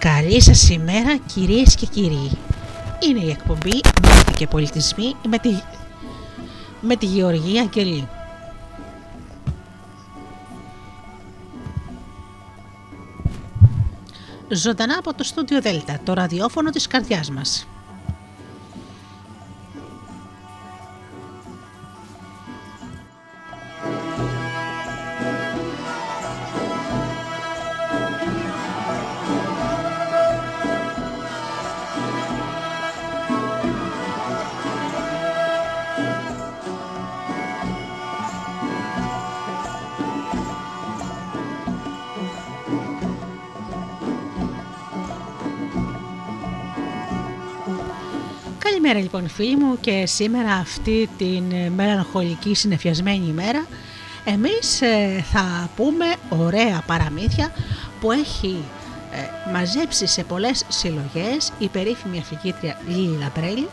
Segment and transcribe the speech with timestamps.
[0.00, 2.30] Καλή σας ημέρα κυρίες και κύριοι.
[3.00, 5.60] Είναι η εκπομπή «Μύθοι και πολιτισμοί» με τη,
[6.80, 8.08] με τη Γεωργία Αγγελή.
[14.48, 17.66] Ζωντανά από το στούντιο Δέλτα, το ραδιόφωνο της καρδιάς μας.
[49.12, 53.66] Λοιπόν φίλοι μου και σήμερα αυτή την ε, μελαγχολική συνεφιασμένη ημέρα
[54.24, 57.52] εμείς ε, θα πούμε ωραία παραμύθια
[58.00, 58.64] που έχει
[59.12, 63.68] ε, μαζέψει σε πολλές συλλογές η περίφημη αφηγήτρια Λίλη Λαμπρέλη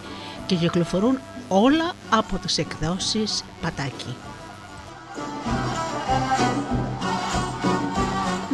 [0.45, 4.15] και κυκλοφορούν όλα από τις εκδόσεις Πατάκη.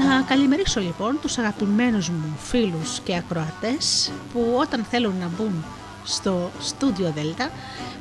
[0.07, 5.63] Να καλημερίσω λοιπόν τους αγαπημένους μου φίλους και ακροατές που όταν θέλουν να μπουν
[6.03, 7.49] στο Studio Delta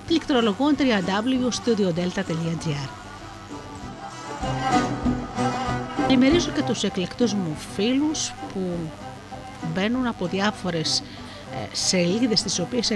[0.07, 2.89] πληκτρολογούν www.studiodelta.gr
[6.09, 8.61] Ενημερίζω και τους εκλεκτούς μου φίλους που
[9.75, 11.05] μπαίνουν από διάφορες ε,
[11.73, 12.93] σελίδες στις οποίες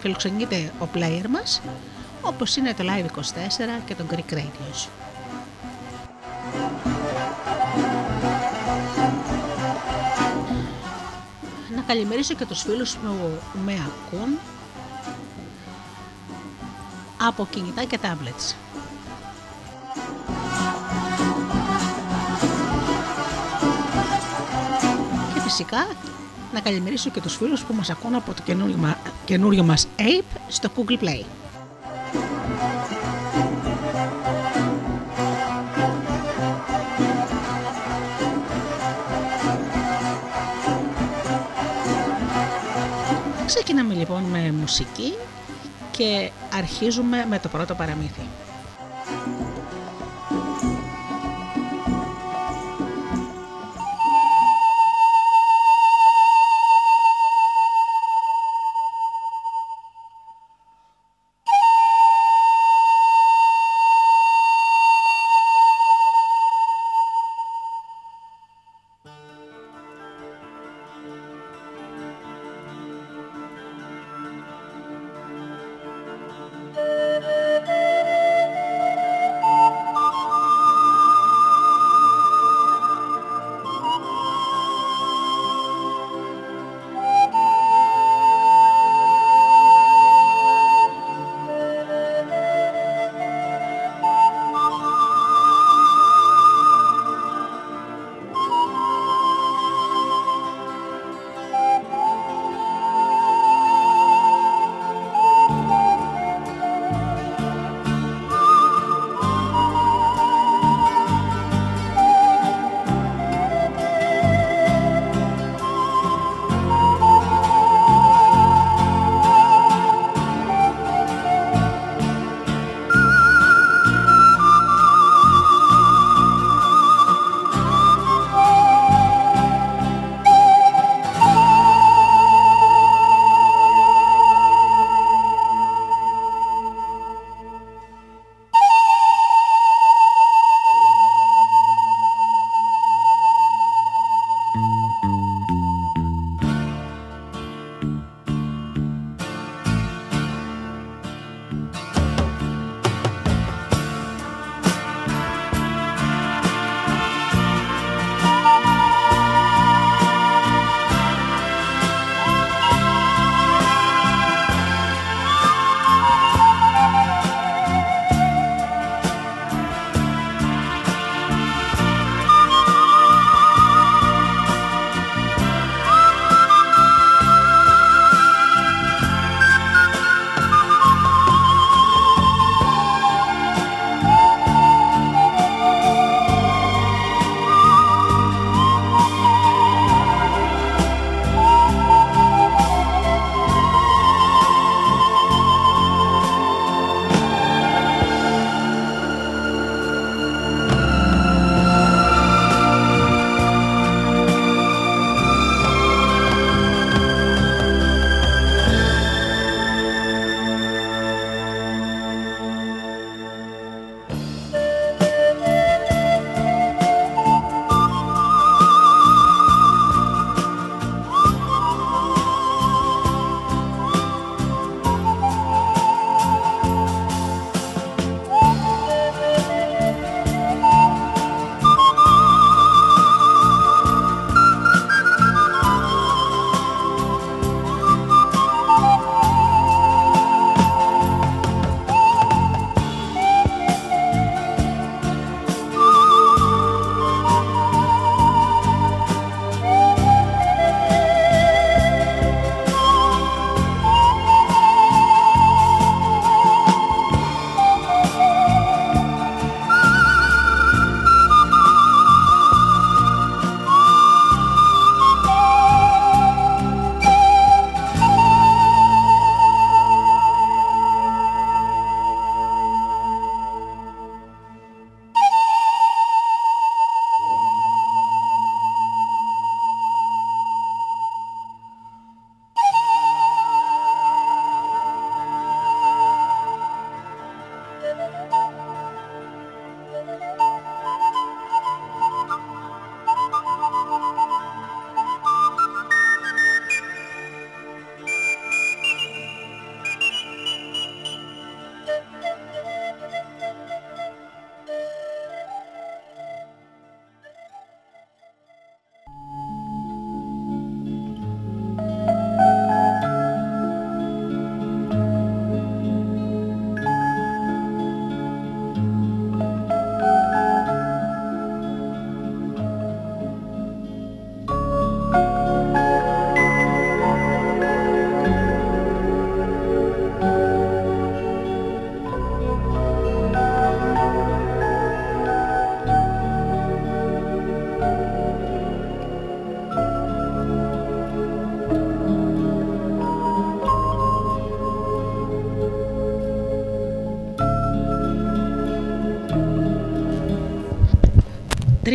[0.00, 1.60] φιλοξενείται ο player μας
[2.20, 5.01] όπως είναι το Live24 και το Greek Radios.
[11.86, 14.38] Να καλημερίσω και τους φίλους που με ακούν
[17.26, 18.54] από κινητά και tablets.
[25.34, 25.86] Και φυσικά
[26.52, 30.70] να καλημερίσω και τους φίλους που μας ακούν από το καινούριο, καινούριο μας Ape στο
[30.76, 31.41] Google Play.
[43.64, 45.12] Ξεκινάμε λοιπόν με μουσική
[45.90, 48.20] και αρχίζουμε με το πρώτο παραμύθι.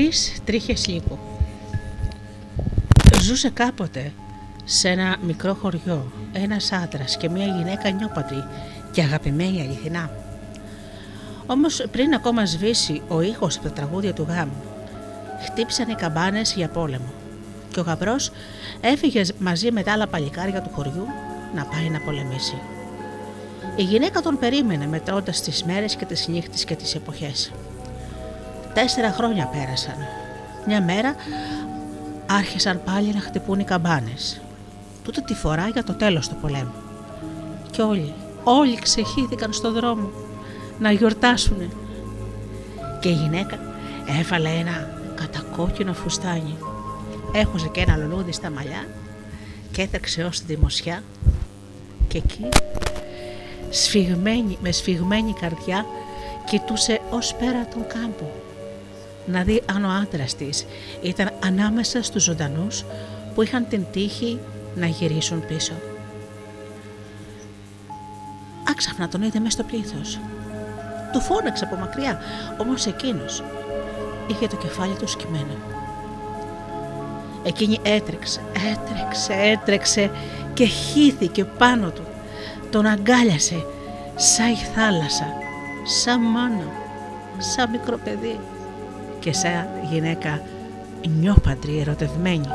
[0.07, 1.18] Τρεις τρίχες λύκου
[3.21, 4.12] Ζούσε κάποτε
[4.63, 8.44] σε ένα μικρό χωριό ένας άντρας και μια γυναίκα νιόπατρη
[8.92, 10.12] και αγαπημένη αληθινά.
[11.45, 14.63] Όμως πριν ακόμα σβήσει ο ήχος από τα τραγούδια του γάμου,
[15.45, 17.13] χτύπησαν οι καμπάνες για πόλεμο
[17.71, 18.31] και ο γαμπρός
[18.81, 21.07] έφυγε μαζί με τα άλλα παλικάρια του χωριού
[21.56, 22.62] να πάει να πολεμήσει.
[23.75, 27.51] Η γυναίκα τον περίμενε μετρώντας τις μέρες και τις νύχτες και τις εποχές.
[28.77, 29.95] Τέσσερα χρόνια πέρασαν.
[30.68, 31.15] Μια μέρα
[32.25, 34.41] άρχισαν πάλι να χτυπούν οι καμπάνες.
[35.03, 36.74] Τούτη τη φορά για το τέλος του πολέμου.
[37.71, 38.13] Και όλοι,
[38.44, 40.10] όλοι ξεχύθηκαν στο δρόμο
[40.79, 41.69] να γιορτάσουνε.
[43.00, 43.60] Και η γυναίκα
[44.19, 46.57] έβαλε ένα κατακόκκινο φουστάνι.
[47.34, 48.88] Έχωσε και ένα λουλούδι στα μαλλιά
[49.72, 51.03] και έτρεξε ως τη δημοσιά
[52.07, 52.50] και εκεί
[53.69, 55.86] σφιγμένη, με σφιγμένη καρδιά
[56.46, 58.46] κοιτούσε ως πέρα τον κάμπο
[59.27, 60.65] να δει αν ο άντρας της
[61.01, 62.86] ήταν ανάμεσα στους ζωντανούς
[63.36, 64.39] που είχαν την τύχη
[64.75, 65.74] να γυρίσουν πίσω.
[68.69, 70.19] Άξαφνα τον είδε μέσα στο πλήθος.
[71.13, 72.19] Του φώναξε από μακριά,
[72.57, 73.43] όμως εκείνος
[74.27, 75.57] είχε το κεφάλι του σκυμμένο.
[77.43, 80.12] Εκείνη έτρεξε, έτρεξε, έτρεξε
[80.53, 82.03] και χύθηκε πάνω του.
[82.69, 83.65] Τον αγκάλιασε
[84.15, 85.27] σαν η θάλασσα,
[85.84, 86.72] σαν μάνα,
[87.38, 88.39] σαν μικρό παιδί
[89.27, 90.41] και σαν γυναίκα
[91.19, 92.48] νιώπαντρη ερωτευμένη.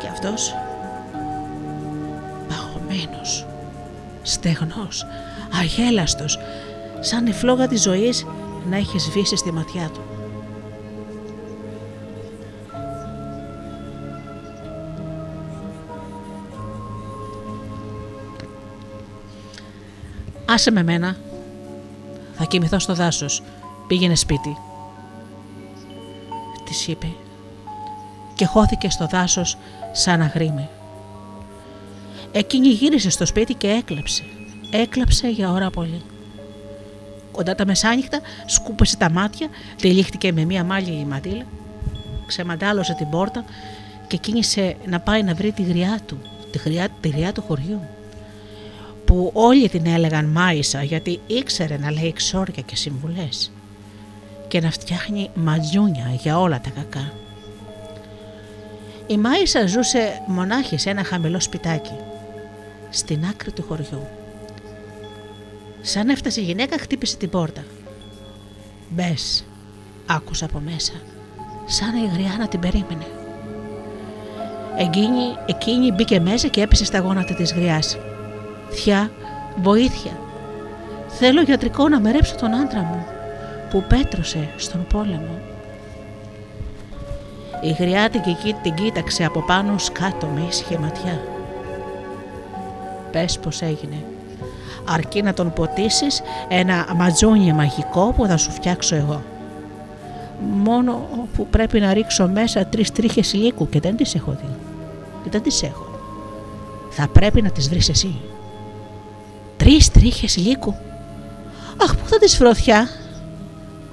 [0.00, 0.54] Και αυτός
[2.48, 3.46] παγωμένος,
[4.22, 5.06] στεγνός,
[5.60, 6.38] αγέλαστος,
[7.00, 8.26] σαν η φλόγα της ζωής
[8.70, 10.00] να έχει σβήσει στη ματιά του.
[20.46, 21.16] Άσε με μένα.
[22.32, 23.42] Θα κοιμηθώ στο δάσος.
[23.86, 24.56] Πήγαινε σπίτι.
[26.70, 27.06] Της είπε
[28.34, 29.58] και χώθηκε στο δάσος
[29.92, 30.68] σαν αγρίμη.
[32.32, 34.22] Εκείνη γύρισε στο σπίτι και έκλεψε.
[34.70, 36.02] Έκλαψε για ώρα πολύ.
[37.32, 41.44] Κοντά τα μεσάνυχτα σκούπεσε τα μάτια, τυλίχτηκε με μία μάλια η μαντήλα,
[42.26, 43.44] ξεμαντάλωσε την πόρτα
[44.06, 46.18] και κίνησε να πάει να βρει τη γριά του,
[46.50, 47.80] τη γριά, τη γριά του χωριού
[49.04, 53.50] που όλοι την έλεγαν Μάισα γιατί ήξερε να λέει ξόρια και συμβουλές
[54.50, 57.12] και να φτιάχνει ματζούνια για όλα τα κακά.
[59.06, 61.94] Η Μάισα ζούσε μονάχη σε ένα χαμηλό σπιτάκι,
[62.90, 64.06] στην άκρη του χωριού.
[65.80, 67.64] Σαν έφτασε η γυναίκα χτύπησε την πόρτα.
[68.88, 69.44] Μπες,
[70.06, 70.92] άκουσα από μέσα,
[71.66, 73.06] σαν η γριά την περίμενε.
[74.76, 77.98] Εκείνη, εκείνη μπήκε μέσα και έπεσε στα γόνατα της γριάς.
[78.70, 79.10] Θιά,
[79.62, 80.18] βοήθεια.
[81.08, 83.18] Θέλω γιατρικό να μερέψω τον άντρα μου
[83.70, 85.38] που πέτρωσε στον πόλεμο.
[87.60, 88.22] Η γριά την,
[88.62, 91.20] την κοίταξε από πάνω σκάτω με ήσυχη ματιά.
[93.12, 94.04] Πες πως έγινε.
[94.84, 99.22] Αρκεί να τον ποτίσεις ένα ματζόνι μαγικό που θα σου φτιάξω εγώ.
[100.54, 104.54] Μόνο που πρέπει να ρίξω μέσα τρεις τρίχες λύκου και δεν τις έχω δει.
[105.22, 105.86] Και δεν τις έχω.
[106.90, 108.20] Θα πρέπει να τις βρεις εσύ.
[109.56, 110.74] Τρεις τρίχες λύκου.
[111.82, 112.88] Αχ, πού θα τις φροθιά.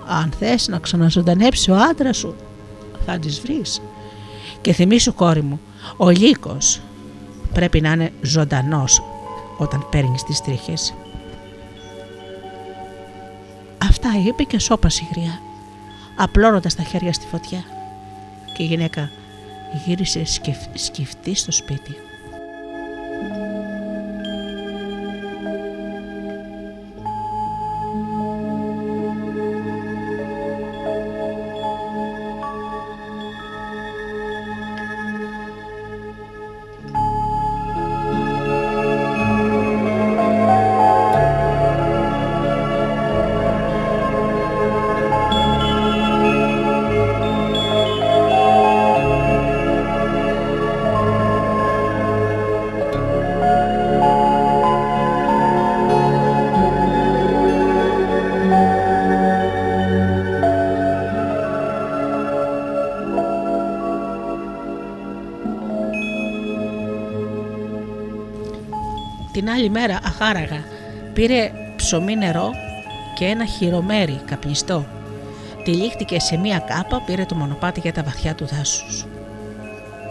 [0.07, 2.35] Αν θες να ξαναζωντανέψει ο άντρας σου,
[3.05, 3.81] θα τις βρεις.
[4.61, 5.59] Και θυμίσου κόρη μου,
[5.97, 6.81] ο λύκος
[7.53, 9.01] πρέπει να είναι ζωντανός
[9.57, 10.93] όταν παίρνεις τις τρίχες.
[13.77, 15.39] Αυτά είπε και σώπασε η γριά,
[16.17, 17.63] απλώνοντας τα χέρια στη φωτιά.
[18.57, 19.09] Και η γυναίκα
[19.85, 20.23] γύρισε
[20.73, 21.95] σκεφτής στο σπίτι.
[69.57, 70.63] Άλλη μέρα αχάραγα
[71.13, 72.51] πήρε ψωμί νερό
[73.15, 74.85] και ένα χειρομέρι καπνιστό.
[75.63, 79.05] Τυλίχτηκε σε μία κάπα, πήρε το μονοπάτι για τα βαθιά του δάσους.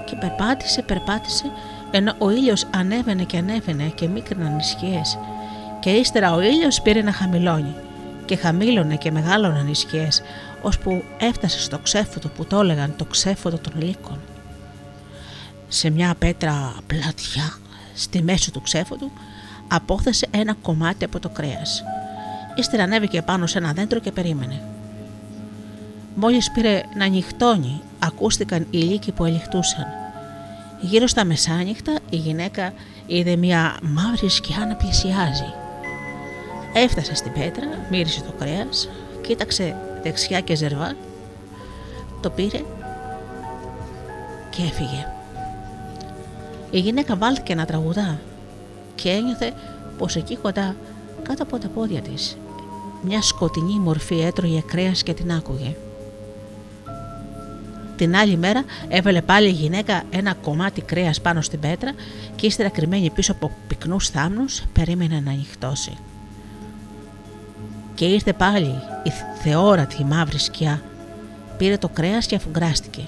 [0.05, 1.45] Και περπάτησε, περπάτησε,
[1.91, 5.19] ενώ ο ήλιος ανέβαινε και ανέβαινε και μίκριναν οι σκιές.
[5.81, 7.75] Και ύστερα ο ήλιος πήρε να χαμηλώνει
[8.25, 10.23] και χαμήλωνε και μεγάλωναν οι σκιές,
[10.63, 14.19] ώσπου έφτασε στο ξέφωτο που το έλεγαν το ξέφωτο των λύκων.
[15.69, 17.59] Σε μια πέτρα πλατιά
[17.97, 19.11] στη μέση του ξέφωτου
[19.69, 21.83] απόθεσε ένα κομμάτι από το κρέας.
[22.55, 24.63] Ύστερα ανέβηκε πάνω σε ένα δέντρο και περίμενε.
[26.15, 29.87] Μόλις πήρε να νυχτώνει, ακούστηκαν οι λύκοι που ελιχτούσαν.
[30.81, 32.73] Γύρω στα μεσάνυχτα η γυναίκα
[33.07, 35.53] είδε μια μαύρη σκιά να πλησιάζει.
[36.73, 38.89] Έφτασε στην πέτρα, μύρισε το κρέας,
[39.21, 40.95] κοίταξε δεξιά και ζερβά,
[42.21, 42.61] το πήρε
[44.51, 45.07] και έφυγε.
[46.71, 48.19] Η γυναίκα βάλθηκε να τραγουδά
[48.97, 49.53] και ένιωθε
[49.99, 50.77] πως εκεί κοντά
[51.23, 52.37] κάτω από τα πόδια της
[53.03, 55.77] μια σκοτεινή μορφή έτρωγε κρέας και την άκουγε.
[57.97, 61.93] Την άλλη μέρα έβαλε πάλι η γυναίκα ένα κομμάτι κρέας πάνω στην πέτρα
[62.37, 65.97] και ύστερα κρυμμένη πίσω από πυκνούς θάμνους περίμενε να ανοιχτώσει.
[67.95, 69.11] Και ήρθε πάλι η
[69.43, 70.83] θεόρατη μαύρη σκιά.
[71.59, 73.03] Πήρε το κρέας και αφουγκράστηκε.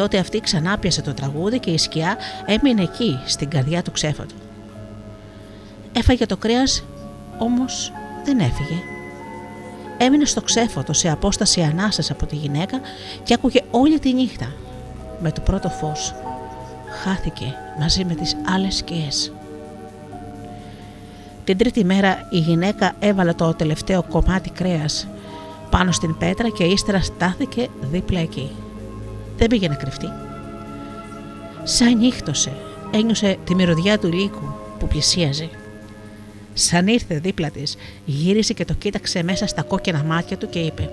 [0.00, 2.16] Τότε αυτή ξανά πιασε το τραγούδι και η σκιά
[2.46, 4.34] έμεινε εκεί στην καρδιά του ξέφατου.
[5.92, 6.84] Έφαγε το κρέας
[7.38, 7.92] όμως
[8.24, 8.82] δεν έφυγε.
[9.98, 12.80] Έμεινε στο ξέφωτο σε απόσταση ανάσας από τη γυναίκα
[13.22, 14.52] και άκουγε όλη τη νύχτα.
[15.22, 16.14] Με το πρώτο φως
[17.02, 19.32] χάθηκε μαζί με τις άλλες σκιές.
[21.44, 25.08] Την τρίτη μέρα η γυναίκα έβαλε το τελευταίο κομμάτι κρέας
[25.70, 28.50] πάνω στην πέτρα και ύστερα στάθηκε δίπλα εκεί.
[29.40, 30.08] Δεν πήγε να κρυφτεί.
[31.62, 32.52] Σαν νύχτωσε,
[32.90, 35.48] ένιωσε τη μυρωδιά του λύκου που πλησίαζε.
[36.52, 40.90] Σαν ήρθε δίπλα της, γύρισε και το κοίταξε μέσα στα κόκκινα μάτια του και είπε: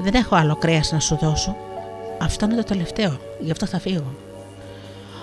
[0.00, 1.56] Δεν έχω άλλο κρέας να σου δώσω.
[2.18, 4.14] Αυτό είναι το τελευταίο, γι' αυτό θα φύγω.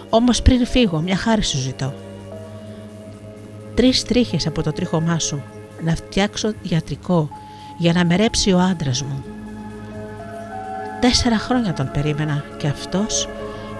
[0.10, 1.94] Όμως πριν φύγω, μια χάρη σου ζητώ.
[3.75, 5.44] Τρεις τρίχες από το τρίχωμά σου
[5.84, 7.30] να φτιάξω ιατρικό
[7.78, 9.35] για να μερέψει ο άντρας μου.
[11.06, 13.30] Τέσσερα χρόνια τον περίμενα και αυτός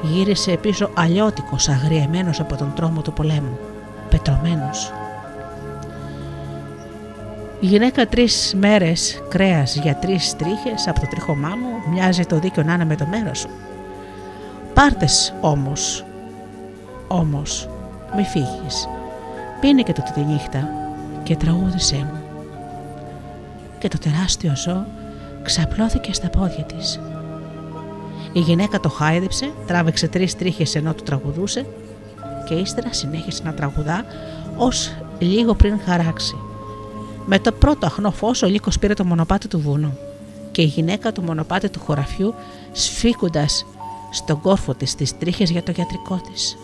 [0.02, 3.58] γύρισε πίσω αλλιώτικος αγριεμένος από τον τρόμο του πολέμου,
[4.10, 4.92] πετρωμένος.
[7.60, 12.64] Η γυναίκα τρεις μέρες κρέας για τρεις τρίχες από το τρίχωμά μου μοιάζει το δίκιο
[12.64, 13.50] να είναι με το μέρος σου.
[14.74, 16.06] Πάρτες όμως,
[17.08, 17.70] όμως,
[18.16, 18.88] μη φύγεις.
[19.60, 20.70] Πίνε και το τη νύχτα
[21.24, 22.22] και τραγούδισέ μου.
[23.78, 24.86] Και το τεράστιο ζώο
[25.44, 27.00] ξαπλώθηκε στα πόδια της.
[28.36, 31.66] Η γυναίκα το χάιδεψε, τράβηξε τρεις τρίχες ενώ του τραγουδούσε
[32.48, 34.06] και ύστερα συνέχισε να τραγουδά
[34.58, 36.36] ως λίγο πριν χαράξει.
[37.26, 39.98] Με το πρώτο αχνό φως ο Λύκος πήρε το μονοπάτι του βουνού
[40.52, 42.34] και η γυναίκα το μονοπάτι του χωραφιού
[42.72, 43.66] σφίγγοντας
[44.12, 46.58] στον κόρφο της τις τρίχες για το γιατρικό της.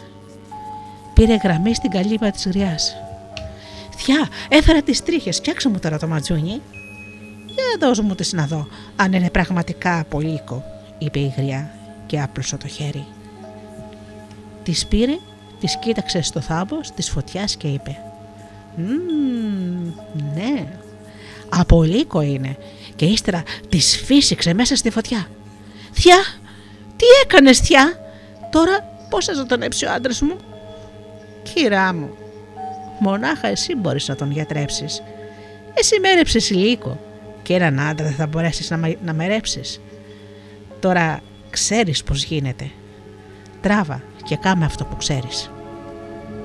[1.14, 2.96] Πήρε γραμμή στην καλύβα της γριάς.
[3.98, 6.62] Θιά, έφερα τις τρίχες, φτιάξε μου τώρα το ματζούνι.
[7.46, 10.64] Για δώσ' μου τις να δω, αν είναι πραγματικά από λύκο,
[11.02, 11.72] είπε η γριά
[12.06, 13.06] και άπλωσε το χέρι.
[14.64, 15.18] Τη πήρε,
[15.60, 17.98] της κοίταξε στο θάμπο της φωτιάς και είπε:
[20.34, 20.68] ναι,
[21.50, 22.58] από λύκο είναι
[22.96, 25.28] και ύστερα της φύσηξε μέσα στη φωτιά.
[25.94, 26.24] Θιά,
[26.96, 28.00] τι έκανες θιά,
[28.52, 30.38] τώρα πώς θα ζωντανέψει ο άντρας μου;
[31.44, 32.10] Κυρά μου,
[33.00, 35.04] μονάχα εσύ μπορείς να τον γιατρέψεις.
[35.74, 37.00] Εσύ μέρεψες λύκο
[37.44, 39.82] και έναν άντρα δεν θα μπορέσεις να, να μερέψεις.
[40.82, 41.20] Τώρα
[41.50, 42.72] ξέρεις πώς γίνεται.
[43.62, 45.52] Τράβα και κάμε αυτό που ξέρεις.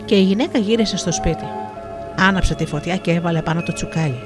[0.04, 1.44] Και η γυναίκα γύρισε στο σπίτι
[2.18, 4.20] άναψε τη φωτιά και έβαλε πάνω το τσουκάλι.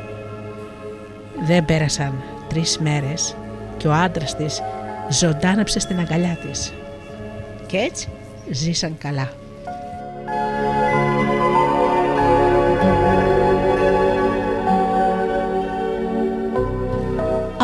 [1.47, 3.37] Δεν πέρασαν τρεις μέρες
[3.77, 4.63] και ο άντρας της
[5.11, 6.73] ζωντάνεψε στην αγκαλιά της.
[7.67, 8.09] Και έτσι
[8.51, 9.33] ζήσαν καλά.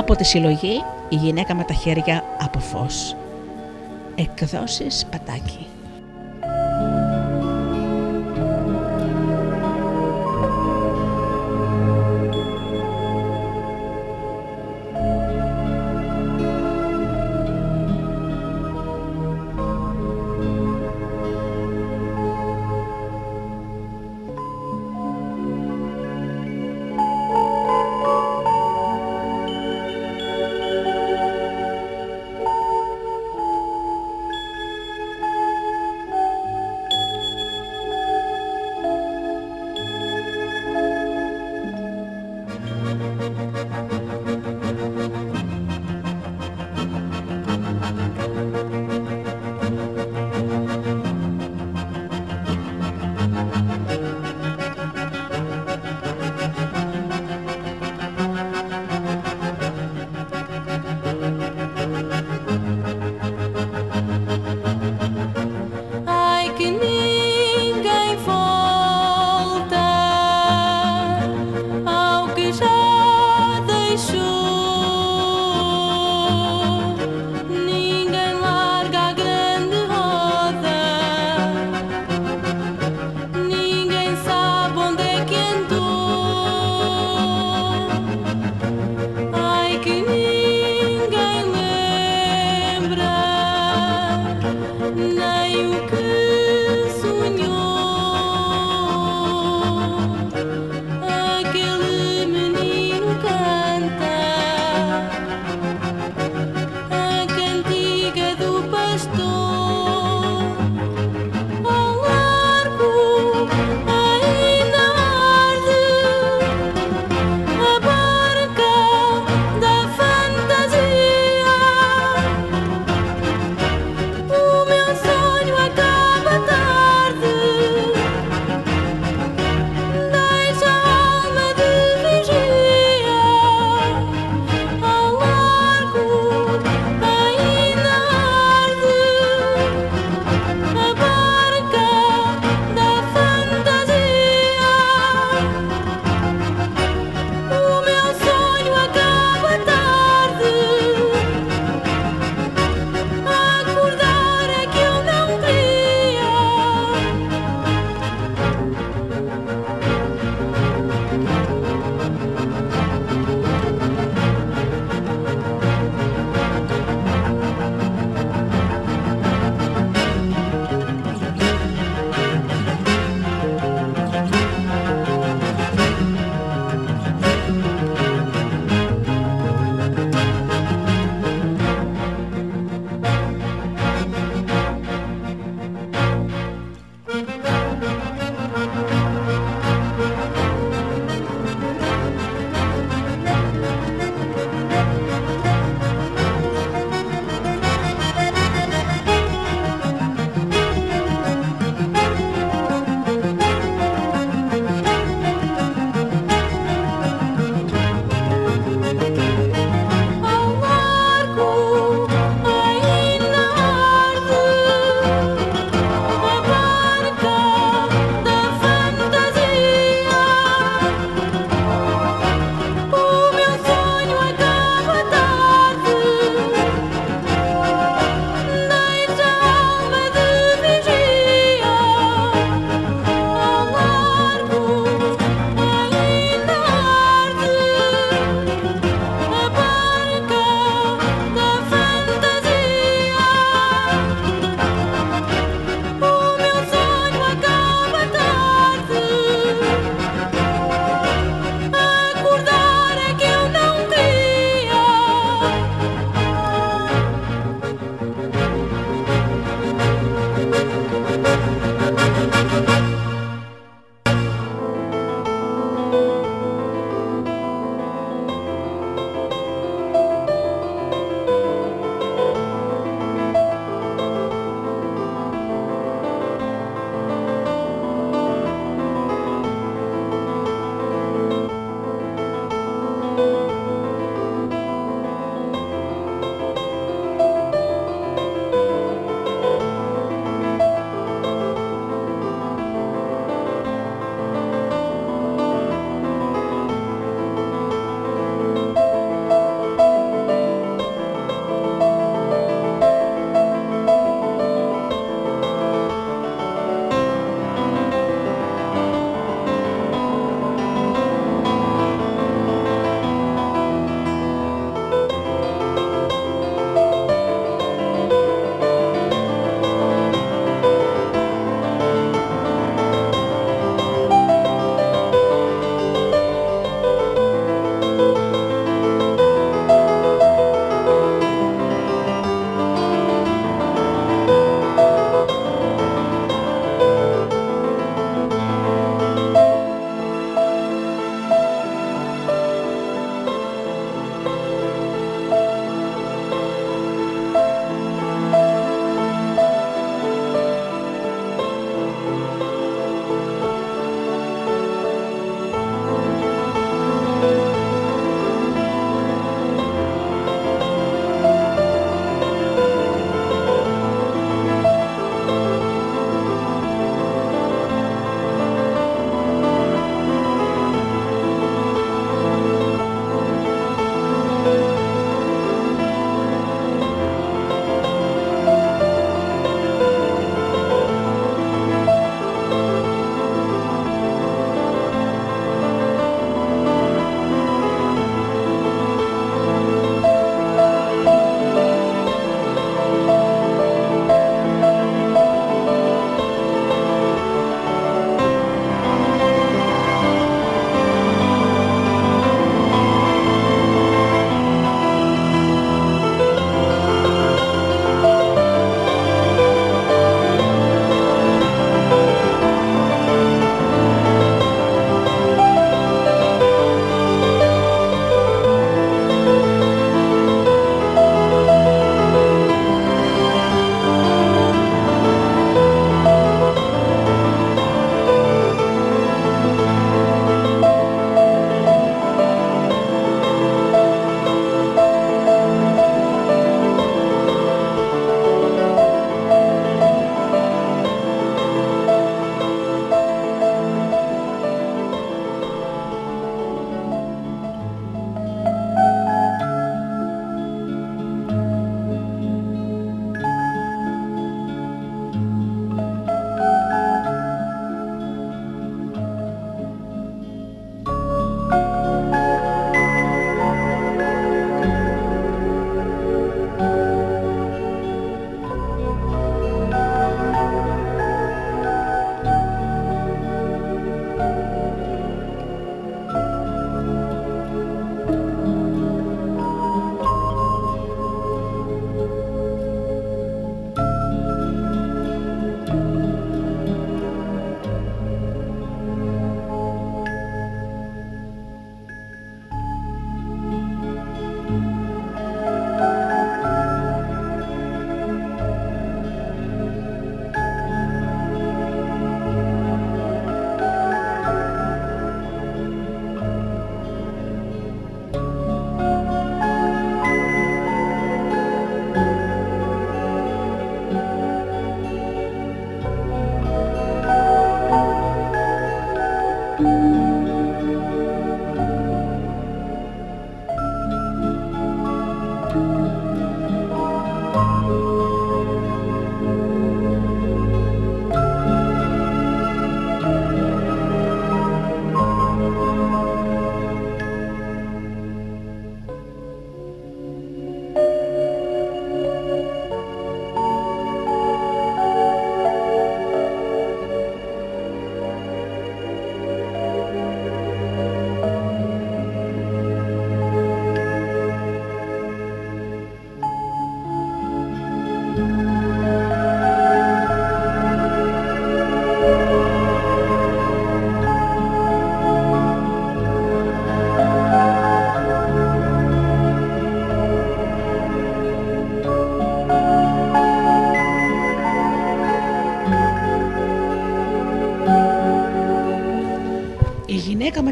[0.08, 3.16] Από τη συλλογή η γυναίκα με τα χέρια από φως.
[4.14, 5.65] Εκδόσεις πατάκι.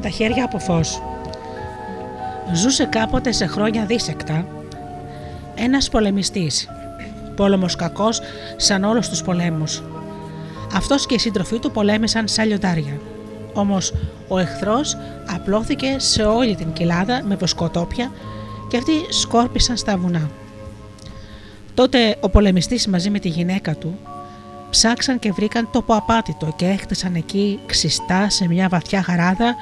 [0.05, 1.03] Τα χέρια από φως.
[2.53, 4.47] Ζούσε κάποτε σε χρόνια δίσεκτα
[5.55, 6.69] ένας πολεμιστής,
[7.37, 8.21] πόλεμος κακός
[8.57, 9.83] σαν όλους τους πολέμους.
[10.75, 13.01] Αυτός και οι σύντροφοί του πολέμησαν σαν λιοντάρια.
[13.53, 13.95] Όμως
[14.29, 18.13] ο εχθρός απλώθηκε σε όλη την κοιλάδα με βοσκοτόπια
[18.69, 20.31] και αυτοί σκόρπισαν στα βουνά.
[21.75, 23.99] Τότε ο πολεμιστής μαζί με τη γυναίκα του
[24.71, 29.55] ψάξαν και βρήκαν τόπο απάτητο και έχτισαν εκεί ξιστά σε μια βαθιά χαράδα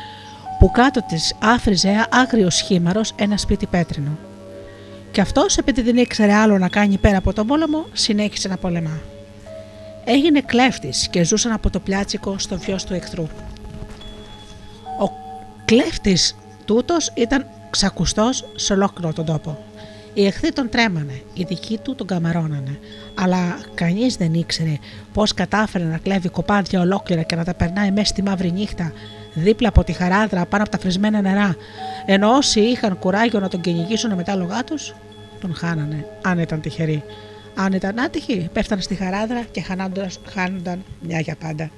[0.62, 4.18] που κάτω της άφριζε άγριος χήμαρος ένα σπίτι πέτρινο.
[5.11, 9.01] Και αυτός επειδή δεν ήξερε άλλο να κάνει πέρα από τον πόλεμο συνέχισε να πολεμά.
[10.05, 13.22] Έγινε κλέφτης και ζούσαν από το πλάτσικο στο φιός του εχθρού.
[15.01, 15.11] Ο
[15.64, 19.59] κλέφτης τούτος ήταν ξακουστός σε ολόκληρο τον τόπο.
[20.14, 22.79] Οι εχθροί τον τρέμανε, οι δικοί του τον καμαρώνανε,
[23.14, 24.79] αλλά κανείς δεν ήξερε
[25.12, 28.92] πώς κατάφερε να κλέβει κοπάδια ολόκληρα και να τα περνάει μέσα στη μαύρη νύχτα,
[29.35, 31.57] δίπλα από τη χαράδρα πάνω από τα φρισμένα νερά,
[32.07, 34.95] ενώ όσοι είχαν κουράγιο να τον κυνηγήσουν με τα λογά τους,
[35.40, 37.05] τον χάνανε, αν ήταν τυχεροί.
[37.55, 39.64] Αν ήταν άτυχοι, πέφτανε στη χαράδρα και
[40.33, 41.71] χάνονταν μια για πάντα.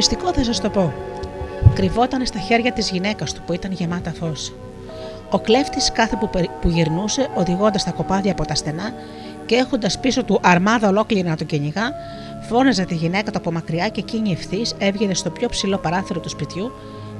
[0.00, 0.92] Μυστικό θα σας το πω.
[1.74, 4.52] Κρυβόταν στα χέρια της γυναίκας του που ήταν γεμάτα φως.
[5.30, 8.92] Ο κλέφτης κάθε που, που γυρνούσε, οδηγώντας τα κοπάδια από τα στενά
[9.46, 11.92] και έχοντας πίσω του αρμάδα ολόκληρη να το κυνηγά,
[12.48, 16.28] φώναζε τη γυναίκα του από μακριά και εκείνη ευθύς έβγαινε στο πιο ψηλό παράθυρο του
[16.28, 16.72] σπιτιού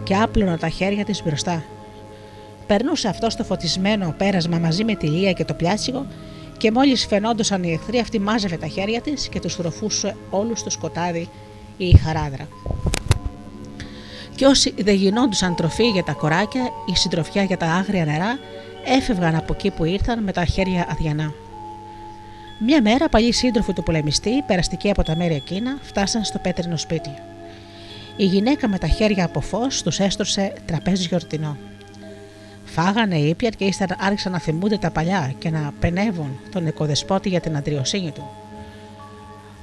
[0.04, 1.62] και άπλωνε τα χέρια της μπροστά.
[2.66, 6.06] Περνούσε αυτός στο φωτισμένο πέρασμα μαζί με τη Λία και το πιάτσιγο
[6.56, 10.70] και μόλις φαινόντουσαν οι εχθροί, αυτή μάζευε τα χέρια της και τους τροφούσε όλους στο
[10.70, 11.28] σκοτάδι
[11.80, 12.48] ή η χαράδρα.
[14.40, 18.38] Και όσοι δεν γινόντουσαν τροφή για τα κοράκια ή συντροφιά για τα άγρια νερά,
[18.84, 21.32] έφευγαν από εκεί που ήρθαν με τα χέρια αδιανά.
[22.58, 27.10] Μια μέρα, παλιοί σύντροφοι του πολεμιστή, περαστικοί από τα μέρη εκείνα, φτάσαν στο πέτρινο σπίτι.
[28.16, 31.56] Η γυναίκα με τα χέρια από φως τους έστρωσε τραπέζι γιορτινό.
[32.64, 37.40] Φάγανε, ήπιαν και ύστερα άρχισαν να θυμούνται τα παλιά και να πενεύουν τον οικοδεσπότη για
[37.40, 38.30] την αντριοσύνη του.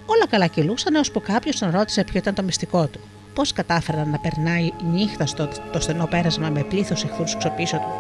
[0.06, 3.00] Όλα καλά κυλούσαν έω που κάποιος τον ρώτησε ποιο ήταν το μυστικό του.
[3.38, 7.92] Πώς κατάφεραν να περνάει νύχτα στο το στενό πέρασμα με πλήθος εχθρού ξοπίσω του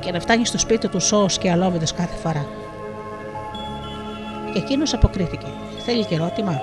[0.00, 2.46] και να φτάνει στο σπίτι του σώο και αλόβητος κάθε φορά.
[4.52, 5.46] Και εκείνος αποκρίθηκε.
[5.84, 6.60] Θέλει και ερώτημα,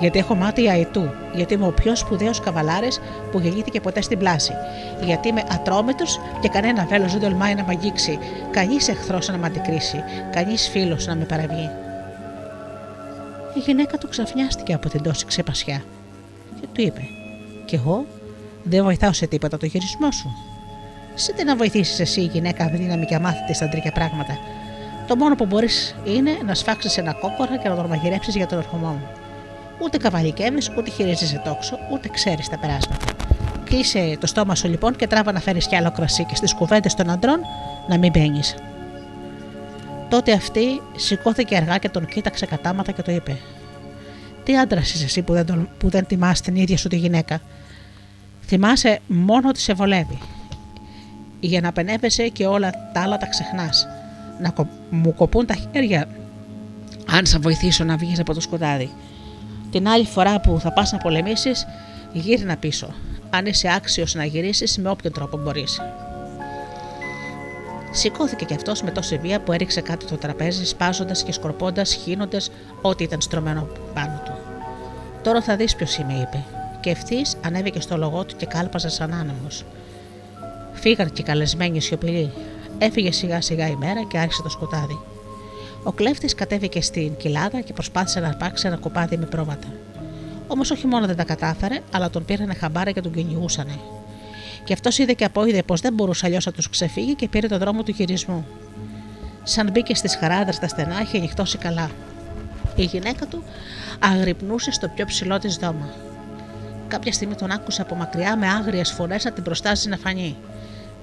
[0.00, 4.52] γιατί έχω μάτι αετού, γιατί είμαι ο πιο σπουδαίος καβαλάρης που γεννήθηκε ποτέ στην πλάση,
[5.04, 8.18] γιατί είμαι ατρόμητος και κανένα βέλος δεν τολμάει να με αγγίξει,
[8.50, 11.70] κανείς εχθρός να με αντικρίσει, κανείς φίλος να με παραβεί.
[13.54, 15.82] Η γυναίκα του ξαφνιάστηκε από την τόση ξεπασιά
[16.60, 17.00] και του είπε:
[17.70, 18.06] Κι εγώ
[18.62, 20.30] δεν βοηθάω σε τίποτα το χειρισμό σου.
[21.14, 24.38] Σε τι να βοηθήσεις εσύ, η γυναίκα αδύναμη και αμάθητη στα τρίκια πράγματα.
[25.06, 28.58] Το μόνο που μπορείς είναι να σφάξεις ένα κόκορα και να τον μαγειρέψεις για τον
[28.58, 29.08] ερχομό μου.
[29.82, 33.06] Ούτε καβαλικεύεις, ούτε χειρίζεσαι τόξο, ούτε ξέρεις τα περάσματα.
[33.64, 36.94] Κλείσε το στόμα σου λοιπόν και τράβα να φέρεις κι άλλο κρασί και στις κουβέντες
[36.94, 37.40] των αντρών
[37.88, 38.54] να μην μπαίνεις.
[40.08, 43.36] Τότε αυτή σηκώθηκε αργά και τον κοίταξε κατάματα και το είπε:
[44.44, 47.40] Τι άντρας είσαι εσύ που δεν, τον, που δεν τιμάς την ίδια σου τη γυναίκα;
[48.50, 50.18] Θυμάσαι μόνο ότι σε βολεύει.
[51.40, 53.86] Για να πενεύεσαι και όλα τα άλλα τα ξεχνάς.
[54.40, 54.52] Να
[54.90, 56.08] μου κοπούν τα χέρια
[57.06, 58.90] αν σε βοηθήσω να βγεις από το σκοτάδι.
[59.70, 61.66] Την άλλη φορά που θα πας να πολεμήσεις,
[62.12, 62.94] γύρνα πίσω.
[63.30, 65.80] Αν είσαι άξιος να γυρίσεις με όποιον τρόπο μπορείς.
[67.90, 72.50] Σηκώθηκε κι αυτός με τόση βία που έριξε κάτω το τραπέζι, σπάζοντας και σκορπώντας, χύνοντας
[72.82, 74.32] ό,τι ήταν στρωμένο πάνω του.
[75.22, 76.44] Τώρα θα δεις ποιος είμαι, είπε,
[76.80, 79.64] και ευθύς ανέβηκε στο λογό του και κάλπαζε σαν άνεμος.
[80.72, 82.32] Φύγαν και οι καλεσμένοι σιωπηλοί.
[82.78, 84.98] Έφυγε σιγά σιγά η μέρα και άρχισε το σκοτάδι.
[85.82, 89.66] Ο κλέφτης κατέβηκε στην κοιλάδα και προσπάθησε να αρπάξει ένα κοπάδι με πρόβατα.
[90.46, 93.78] Όμως όχι μόνο δεν τα κατάφερε, αλλά τον πήρανε χαμπάρα και τον κυνηγούσανε.
[94.64, 97.58] Και αυτός είδε και απόειδε πως δεν μπορούσε αλλιώς να τους ξεφύγει και πήρε το
[97.58, 98.46] δρόμο του γυρισμού.
[99.42, 101.90] Σαν μπήκε στις χαράδρες στα στενά, είχε νυχτώσει καλά.
[102.76, 103.42] Η γυναίκα του
[103.98, 105.88] αγρυπνούσε στο πιο ψηλό της δώμα.
[106.90, 110.36] Κάποια στιγμή τον άκουσε από μακριά με άγριες φωνές να την προστάζει να φανεί.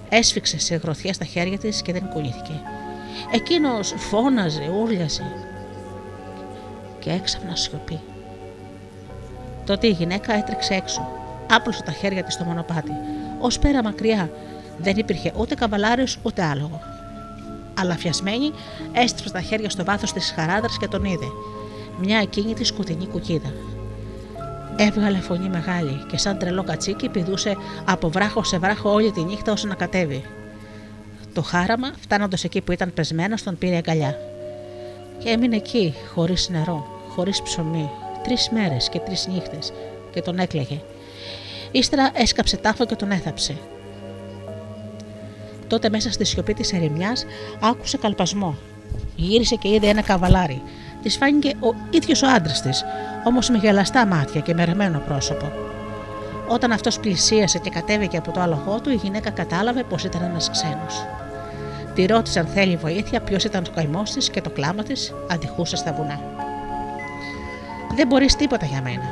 [0.09, 2.61] Έσφιξε σε γροθιά στα χέρια της και δεν κουνήθηκε.
[3.31, 5.23] Εκείνος φώναζε, ούρλιαζε.
[6.99, 7.99] Και έξαφνα σιωπή.
[9.65, 11.07] Τότε η γυναίκα έτρεξε έξω.
[11.51, 12.91] Άπλωσε τα χέρια της στο μονοπάτι
[13.39, 14.29] ως πέρα μακριά.
[14.77, 16.81] Δεν υπήρχε ούτε καβαλάριος ούτε άλογο.
[17.79, 18.51] Αλλά φιασμένη
[18.93, 21.27] έστριψε τα χέρια στο βάθος της χαράδρας και τον είδε.
[21.99, 23.53] Μια ακίνητη σκοτεινή κουκίδα.
[24.79, 29.51] Έβγαλε φωνή μεγάλη και σαν τρελό κατσίκι πηδούσε από βράχο σε βράχο όλη τη νύχτα
[29.51, 30.23] όσο να κατέβει.
[31.33, 34.17] Το χάραμα, φτάνοντας εκεί που ήταν πεσμένος, τον πήρε αγκαλιά.
[35.17, 37.89] Και έμεινε εκεί, χωρίς νερό, χωρίς ψωμί,
[38.23, 39.73] τρεις μέρες και τρεις νύχτες,
[40.11, 40.81] και τον έκλαιγε.
[41.71, 43.57] Ύστερα έσκαψε τάφο και τον έθαψε.
[45.67, 47.25] Τότε μέσα στη σιωπή της ερημιάς
[47.59, 48.57] άκουσε καλπασμό.
[49.15, 50.61] Γύρισε και είδε ένα καβαλάρι.
[51.07, 52.85] Της φάνηκε ο ίδιος ο άντρας της,
[53.23, 55.51] όμως με γελαστά μάτια και μερεμένο πρόσωπο.
[56.47, 60.49] Όταν αυτός πλησίασε και κατέβηκε από το άλογο του, η γυναίκα κατάλαβε πως ήταν ένας
[60.51, 61.05] ξένος.
[61.95, 65.75] Τη ρώτησε αν θέλει βοήθεια, ποιος ήταν ο καημός της και το κλάμα της αντιχούσε
[65.75, 66.19] στα βουνά.
[67.95, 69.09] Δεν μπορείς τίποτα για μένα.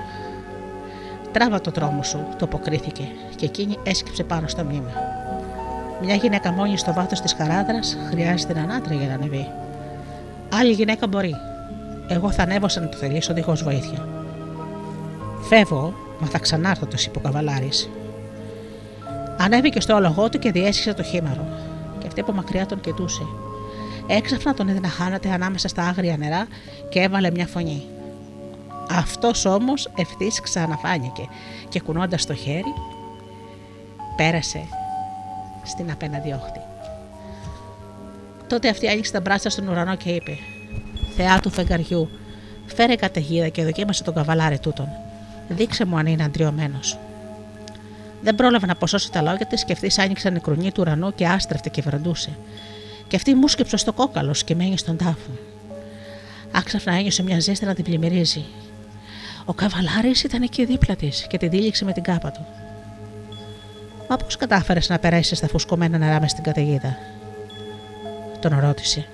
[1.31, 4.91] Τράβα το τρόμο σου, το αποκρίθηκε, και εκείνη έσκυψε πάνω στο μνήμα.
[6.01, 9.47] Μια γυναίκα μόνη στο βάθος της χαράδρας χρειάζεται έναν άντρα για να ανεβεί.
[10.53, 11.35] Άλλη γυναίκα μπορεί.
[12.07, 14.07] Εγώ θα ανέβω σαν να το θελήσω δίχως βοήθεια.
[15.41, 17.89] Φεύγω, μα θα ξανάρθω, το είπε ο καβαλάρης.
[19.37, 21.47] Ανέβηκε στο άλογό του και διέσχισε το χήμαρο.
[21.99, 23.25] Και αυτή από μακριά τον κοιτούσε.
[24.07, 26.47] Έξαφνα τον είδε να χάνεται ανάμεσα στα άγρια νερά
[26.89, 27.83] και έβαλε μια φωνή.
[28.89, 31.27] Αυτός όμως ευθύς ξαναφάνηκε
[31.69, 32.73] και κουνώντας το χέρι,
[34.15, 34.67] πέρασε
[35.63, 36.59] στην απέναντι όχθη.
[38.47, 40.37] Τότε αυτή άνοιξε τα μπράτσα στον ουρανό και είπε:
[41.15, 42.09] Θεά του φεγγαριού,
[42.65, 44.87] φέρε καταιγίδα και δοκίμασε τον καβαλάρι τούτον.
[45.49, 46.97] Δείξε μου αν είναι αντριωμένος.
[48.21, 51.69] Δεν πρόλαβε να ποσώσει τα λόγια της και αυτή άνοιξε νεκρουνή του ουρανού και άστρεφτε
[51.69, 52.37] και βραντούσε.
[53.07, 55.31] Και αυτή μουσκεψε στο κόκαλος και μένει στον τάφο.
[56.51, 58.45] Άξαφνα ένιωσε μια ζέστη να την πλημμυρίζει.
[59.45, 62.45] Ο καβαλάρης ήταν εκεί δίπλα της και την δίληξε με την κάπα του.
[64.09, 66.97] Μα πώς κατάφερες να περάσεις στα φουσκωμένα νερά μες στην καταιγίδα,
[68.39, 69.07] τον ρώτησε.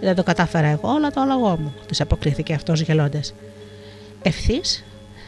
[0.00, 3.34] Δεν το κατάφερα εγώ, αλλά το άλογο μου, της αποκρίθηκε αυτός γελώντας.
[4.22, 4.84] Ευθύς,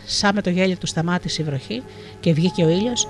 [0.06, 1.83] σαν με το γέλιο του σταμάτησε η βροχή
[2.20, 3.09] και βγήκε ο ήλιος,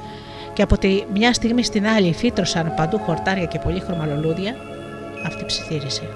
[0.53, 4.55] και από τη μια στιγμή στην άλλη φύτρωσαν παντού χορτάρια και πολύχρωμα λουλούδια,
[5.27, 6.09] αυτή ψιθύρισε.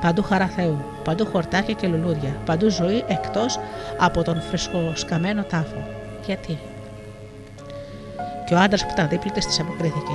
[0.00, 3.58] Παντού χαρά Θεού, παντού χορτάρια και λουλούδια, παντού ζωή εκτός
[3.98, 5.88] από τον φρεσκοσκαμένο τάφο.
[6.26, 6.58] Γιατί;
[8.46, 10.12] Και ο άντρας που ήταν δίπλα της αποκρίθηκε.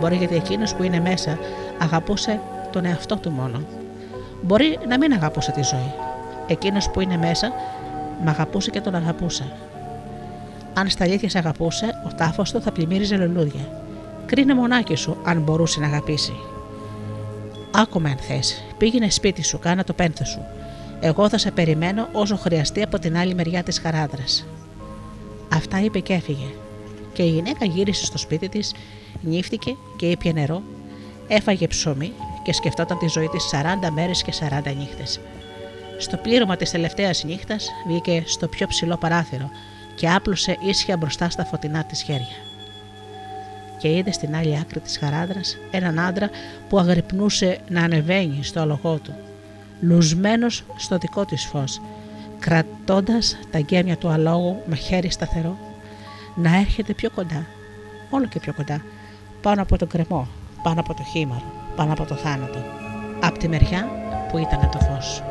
[0.00, 1.38] Μπορεί γιατί εκείνος που είναι μέσα
[1.78, 2.40] αγαπούσε
[2.74, 3.62] τον εαυτό του μόνο.
[4.42, 5.92] Μπορεί να μην αγαπούσε τη ζωή.
[6.46, 7.52] Εκείνος που είναι μέσα,
[8.24, 9.52] με αγαπούσε και τον αγαπούσε.
[10.74, 13.82] Αν στα αλήθεια σε αγαπούσε, ο τάφος του θα πλημμύριζε λουλούδια.
[14.26, 16.32] Κρίνε μονάκι σου αν μπορούσε να αγαπήσει.
[17.70, 18.62] Άκουμε αν θες.
[18.78, 20.42] Πήγαινε σπίτι σου, κάνα το πένθος σου.
[21.00, 24.46] Εγώ θα σε περιμένω όσο χρειαστεί από την άλλη μεριά της χαράδρας.
[25.54, 26.46] Αυτά είπε και έφυγε.
[27.12, 28.74] Και η γυναίκα γύρισε στο σπίτι της,
[29.20, 30.62] νύφτηκε και ήπια νερό,
[31.28, 32.12] έφαγε ψωμί
[32.44, 33.50] και σκεφτόταν τη ζωή της
[33.84, 35.20] 40 μέρες και 40 νύχτες.
[35.98, 39.50] Στο πλήρωμα της τελευταίας νύχτας βγήκε στο πιο ψηλό παράθυρο
[39.94, 42.36] και άπλωσε ίσια μπροστά στα φωτεινά της χέρια.
[43.78, 46.30] Και είδε στην άλλη άκρη της χαράδρας έναν άντρα
[46.68, 49.14] που αγρυπνούσε να ανεβαίνει στο αλογό του,
[49.80, 51.80] λουσμένος στο δικό της φως,
[52.38, 55.58] κρατώντας τα γκέμια του αλόγου με χέρι σταθερό,
[56.34, 57.46] να έρχεται πιο κοντά,
[58.10, 58.82] όλο και πιο κοντά,
[59.42, 60.28] πάνω από τον κρεμό,
[60.62, 62.58] πάνω από το χήμαρο, πάνω από το θάνατο,
[63.20, 63.88] από τη μεριά
[64.30, 65.22] που ήταν το φως.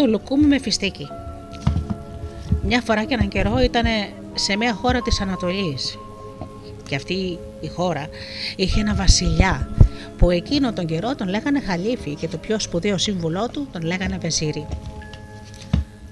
[0.00, 1.08] Το λουκούμι με φιστίκι.
[2.62, 3.84] Μια φορά και έναν καιρό ήταν
[4.34, 5.98] σε μια χώρα της Ανατολής
[6.88, 8.08] και αυτή η χώρα
[8.56, 9.68] είχε ένα βασιλιά
[10.18, 14.18] που εκείνο τον καιρό τον λέγανε Χαλίφη και το πιο σπουδαίο σύμβουλό του τον λέγανε
[14.18, 14.66] Βεζίρι.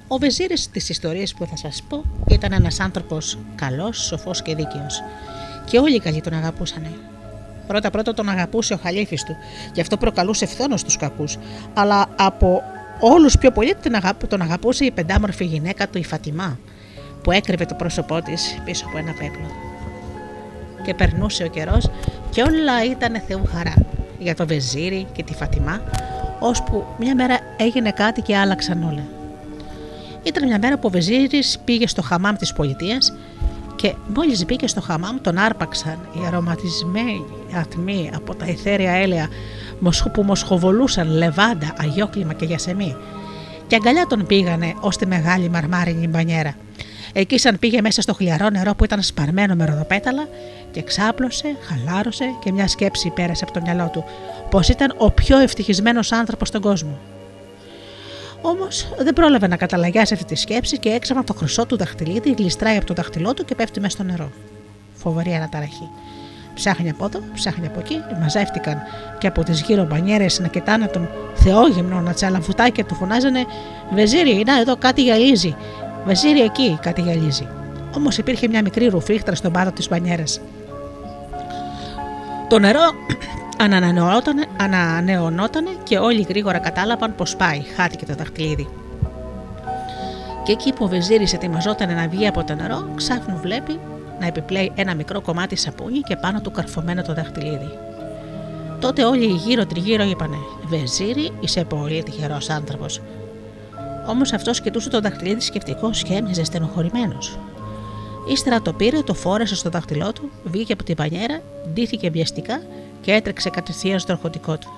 [0.08, 5.02] Ο Βεζίρης της ιστορίας που θα σας πω ήταν ένας άνθρωπος καλός, σοφός και δίκαιος
[5.64, 6.86] και όλοι οι καλοί τον αγαπούσαν.
[7.66, 9.36] Πρώτα πρώτα τον αγαπούσε ο Χαλίφης του
[9.72, 11.38] και αυτό προκαλούσε φθόνος στους κακούς,
[11.74, 12.62] αλλά από
[13.00, 13.76] όλους πιο πολύ
[14.28, 16.58] τον αγαπούσε η πεντάμορφη γυναίκα του η Φατιμά
[17.22, 19.46] που έκρυβε το πρόσωπό της πίσω από ένα πέπλο.
[20.82, 21.90] Και περνούσε ο καιρός
[22.30, 23.74] και όλα ήταν θεού χαρά
[24.18, 25.82] για το Βεζίρι και τη Φατιμά,
[26.38, 29.04] ώσπου μια μέρα έγινε κάτι και άλλαξαν όλα.
[30.22, 33.12] Ήταν μια μέρα που ο Βεζίρης πήγε στο χαμάμ της πολιτείας
[33.76, 37.24] και μόλις μπήκε στο χαμάμ τον άρπαξαν οι αρωματισμένοι
[37.54, 39.28] ατμοί από τα ηθέρια έλαια
[40.12, 42.96] που μοσχοβολούσαν λεβάντα, αγιόκλημα και γιασεμί
[43.68, 46.54] και αγκαλιά τον πήγανε ως τη μεγάλη μαρμάρινη μπανιέρα.
[47.12, 50.28] Εκεί σαν πήγε μέσα στο χλιαρό νερό που ήταν σπαρμένο με ροδοπέταλα
[50.70, 54.04] και ξάπλωσε, χαλάρωσε και μια σκέψη πέρασε από το μυαλό του
[54.50, 56.98] πως ήταν ο πιο ευτυχισμένος άνθρωπος στον κόσμο.
[58.42, 62.76] Όμως δεν πρόλαβε να καταλαγιάσει αυτή τη σκέψη και έξαφνα το χρυσό του δαχτυλίδι γλιστράει
[62.76, 64.30] από το δαχτυλό του και πέφτει μέσα στο νερό.
[64.94, 65.88] Φοβερή αναταραχή.
[66.58, 68.82] Ψάχνει από εδώ, ψάχνει από εκεί, μαζεύτηκαν
[69.18, 73.44] και από τις γύρω μπανιέρες να κοιτάνε τον Θεόγυμνο να τσαλαμφουτάει και του φωνάζανε
[73.94, 75.56] Βεζίρι, να εδώ κάτι γυαλίζει.
[76.04, 77.48] Βεζίρι εκεί κάτι γυαλίζει.
[77.96, 80.40] Όμως υπήρχε μια μικρή ρουφίχτρα στον πάτο της μπανιέρας.
[82.48, 82.80] Το νερό
[84.56, 88.68] ανανεωνότανε και όλοι γρήγορα κατάλαβαν πως πάει, χάθηκε το δαχτυλίδι.
[90.42, 93.78] Και εκεί που ο Βεζίρη ετοιμαζόταν να βγει από το νερό, ξάφνου βλέπει
[94.20, 97.78] να επιπλέει ένα μικρό κομμάτι σαπούνι και πάνω του καρφωμένο το δαχτυλίδι.
[98.80, 103.00] Τότε όλοι οι γύρω τριγύρω είπανε: Βεζίρι, είσαι πολύ τυχερός άνθρωπος.
[104.06, 107.38] Όμως αυτός κοιτούσε το δαχτυλίδι σκεπτικό και έμοιαζε στενοχωρημένος.
[108.28, 111.40] Ύστερα το πήρε, το φόρεσε στο δάχτυλό του, βγήκε από την πανιέρα,
[111.72, 112.60] ντύθηκε βιαστικά
[113.00, 114.68] και έτρεξε κατευθείαν στο αρχοντικό του.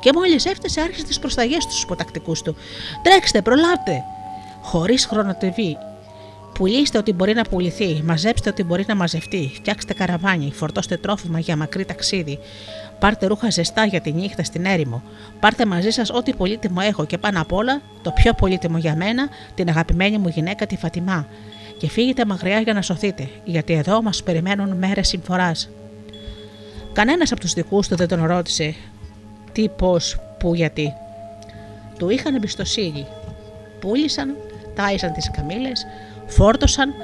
[0.00, 2.56] Και μόλις έφτασε, άρχισε τις προσταγές του υποτακτικούς του.
[3.02, 4.02] Τρέξτε, προλάβτε!
[4.62, 5.76] Χωρίς χρονοτεβή.
[6.54, 11.56] Πουλήστε ό,τι μπορεί να πουληθεί, μαζέψτε ό,τι μπορεί να μαζευτεί, φτιάξτε καραβάνι, φορτώστε τρόφιμα για
[11.56, 12.38] μακρύ ταξίδι,
[12.98, 15.02] πάρτε ρούχα ζεστά για τη νύχτα στην έρημο,
[15.40, 19.28] πάρτε μαζί σας ό,τι πολύτιμο έχω και πάνω απ' όλα το πιο πολύτιμο για μένα,
[19.54, 21.26] την αγαπημένη μου γυναίκα τη Φατιμά.
[21.78, 25.68] Και φύγετε μακριά για να σωθείτε, γιατί εδώ μας περιμένουν μέρες συμφοράς.
[26.92, 28.74] Κανένας από τους δικούς του δεν τον ρώτησε
[29.52, 30.94] τι, πώς, πού, γιατί.
[31.98, 33.06] Του είχαν εμπιστοσύνη.
[33.80, 34.36] Πούλησαν,
[34.74, 35.72] τάισαν τις καμίλε,
[36.32, 36.94] φόρτωσαν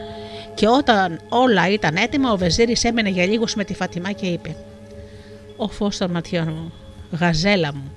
[0.55, 4.57] και όταν όλα ήταν έτοιμα, ο Βεζίρης έμενε για λίγο με τη Φατιμά και είπε:
[5.57, 6.73] Ο φως των ματιών μου,
[7.19, 7.93] γαζέλα μου,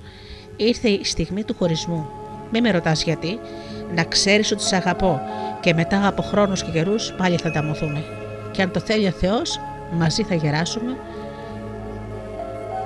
[0.56, 2.10] ήρθε η στιγμή του χωρισμού.
[2.52, 3.40] Μη με ρωτάς γιατί,
[3.96, 5.22] να ξέρεις ότι σε αγαπώ
[5.60, 8.04] και μετά από χρόνους και καιρούς πάλι θα τα μοθούμε.
[8.52, 9.60] Και αν το θέλει ο Θεός,
[9.92, 10.98] μαζί θα γεράσουμε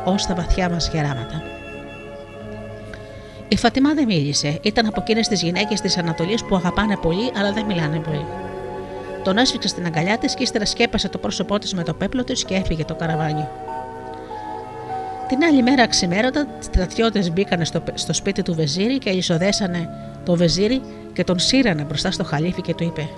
[0.05, 1.54] ως τα βαθιά μας γεράματα.
[3.47, 4.59] Η Φατιμά δεν μίλησε.
[4.61, 8.25] Ήταν από εκείνες τις γυναίκες της Ανατολής που αγαπάνε πολύ, αλλά δεν μιλάνε πολύ.
[9.23, 12.45] Τον έσφιξε στην αγκαλιά της και ύστερα σκέπασε το πρόσωπό της με το πέπλο της
[12.45, 13.47] και έφυγε το καραβάνι.
[15.27, 19.89] Την άλλη μέρα ξημέρωτα, στρατιώτες μπήκαν στο, στο σπίτι του Βεζίρη και εισοδέσανε
[20.25, 20.81] το Βεζίρι
[21.13, 23.09] και τον σύρανε μπροστά στο χαλίφι και του είπε: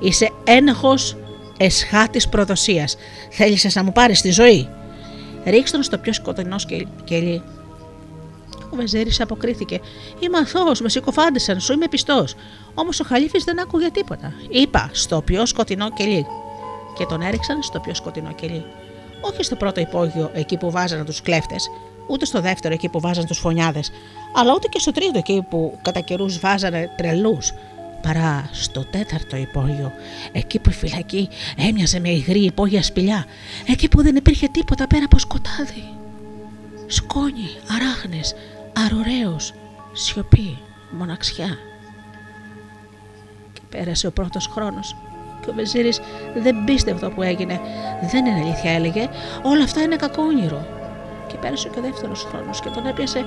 [0.00, 1.16] Είσαι ένοχος
[1.56, 2.96] εσχάτης προδοσίας.
[3.30, 4.68] Θέλησες να μου πάρεις τη ζωή.
[5.44, 6.56] Ρίξτε τον στο πιο σκοτεινό
[7.04, 7.42] κελί.
[8.70, 9.80] Ο Βεζέρη αποκρίθηκε:
[10.20, 12.34] Είμαι αθώος, με συκοφάντησαν, σου είμαι πιστός.
[12.74, 14.32] Όμως ο Χαλίφης δεν άκουγε τίποτα.
[14.48, 16.26] Είπα: Στο πιο σκοτεινό κελί.
[16.96, 18.64] Και τον έριξαν στο πιο σκοτεινό κελί.
[19.20, 21.70] Όχι στο πρώτο υπόγειο, εκεί που βάζανε τους κλέφτες,
[22.06, 23.90] ούτε στο δεύτερο, εκεί που βάζανε τους φωνιάδες,
[24.34, 27.52] αλλά ούτε και στο τρίτο, εκεί που κατά καιρούς βάζανε τρελούς,
[28.02, 29.92] παρά στο τέταρτο υπόγειο,
[30.32, 31.28] εκεί που η φυλακή
[31.68, 33.24] έμοιαζε με υγρή υπόγεια σπηλιά,
[33.66, 35.88] εκεί που δεν υπήρχε τίποτα πέρα από σκοτάδι.
[36.86, 38.34] Σκόνη, αράχνες,
[38.86, 39.54] αρωραίος,
[39.92, 40.58] σιωπή,
[40.90, 41.58] μοναξιά.
[43.52, 44.96] Και πέρασε ο πρώτος χρόνος
[45.40, 46.00] και ο Βεζίρης
[46.34, 47.60] δεν πίστευε αυτό που έγινε.
[48.10, 49.08] Δεν είναι αλήθεια έλεγε,
[49.42, 50.66] όλα αυτά είναι κακό όνειρο
[51.26, 53.24] και πέρασε και ο δεύτερος χρόνος και τον έπιασε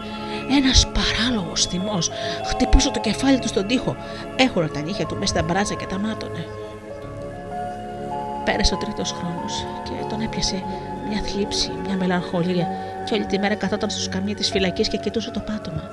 [0.57, 2.09] ένας παράλογος θυμός.
[2.45, 3.95] Χτυπούσε το κεφάλι του στον τοίχο.
[4.35, 6.45] Έχουνε τα νύχια του μέσα στα μπράτσα και τα μάτωνε.
[8.45, 10.63] Πέρασε ο τρίτος χρόνος και τον έπιασε
[11.09, 12.67] μια θλίψη, μια μελαγχολία
[13.05, 15.83] και όλη τη μέρα καθόταν στο σκαμί της φυλακής και κοιτούσε το πάτωμα.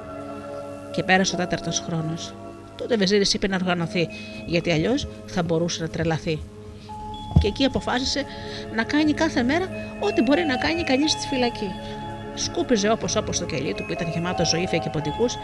[0.93, 2.35] Και πέρασε ο τέταρτος χρόνος.
[2.77, 4.09] Τότε ο Βεζίρης είπε να οργανωθεί,
[4.47, 6.39] γιατί αλλιώς θα μπορούσε να τρελαθεί.
[7.41, 8.25] Και εκεί αποφάσισε
[8.75, 9.69] να κάνει κάθε μέρα
[10.01, 11.71] ό,τι μπορεί να κάνει κανείς στη φυλακή
[12.39, 15.35] σκούπιζε όπως όπως το κελί του που ήταν γεμάτο ζωήφια και ποντικούς,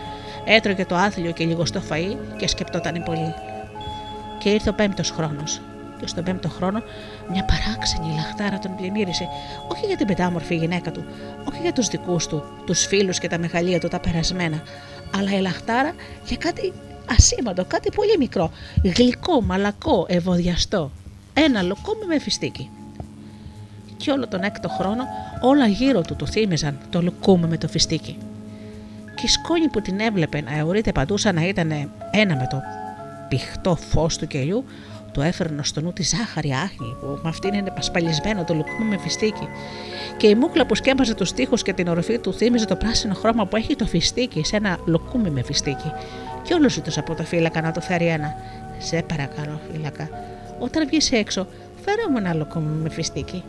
[0.45, 3.35] έτρωγε το άθλιο και λιγοστό φαΐ και σκεπτόταν πολύ.
[4.39, 5.61] Και ήρθε ο πέμπτος χρόνος.
[6.01, 6.83] Και στον πέμπτο χρόνο
[7.31, 9.29] μια παράξενη λαχτάρα τον πλημμύρισε,
[9.69, 11.05] όχι για την πεντάμορφη γυναίκα του,
[11.49, 14.63] όχι για τους δικούς του, τους φίλους και τα μεγαλεία του τα περασμένα,
[15.17, 15.93] αλλά η λαχτάρα
[16.27, 16.73] για κάτι
[17.11, 18.51] ασήμαντο, κάτι πολύ μικρό,
[18.97, 20.91] γλυκό, μαλακό, ευωδιαστό.
[21.35, 22.71] Ένα λοκόμι με φιστίκι.
[23.97, 25.05] Και όλο τον έκτο χρόνο
[25.41, 28.17] όλα γύρω του του θύμιζαν το λουκούμι με το φιστίκι.
[29.15, 31.71] Και η σκόνη που την έβλεπε να αιωρείται παντού σαν να ήταν
[32.11, 32.63] ένα με το
[33.29, 34.65] πηχτό φως του κελιού,
[35.15, 38.99] του έφερνε στο νου της ζάχαρη άχνη που με αυτήν είναι πασπαλισμένο το λουκούμι με
[38.99, 39.49] φιστίκι.
[40.17, 43.47] Και η μούκλα που σκέπαζε τους τοίχου και την οροφή του θύμιζε το πράσινο χρώμα
[43.47, 45.93] που έχει το φιστίκι σε ένα λουκούμι με φιστίκι.
[46.43, 48.35] Και όλος ζήτησε από το φύλακα να το φέρει ένα.
[48.79, 50.09] Σε παρακαλώ, φύλακα,
[50.59, 51.47] όταν βγεις έξω,
[51.85, 53.45] φέρε μου ένα λουκούμι με φιστίκι.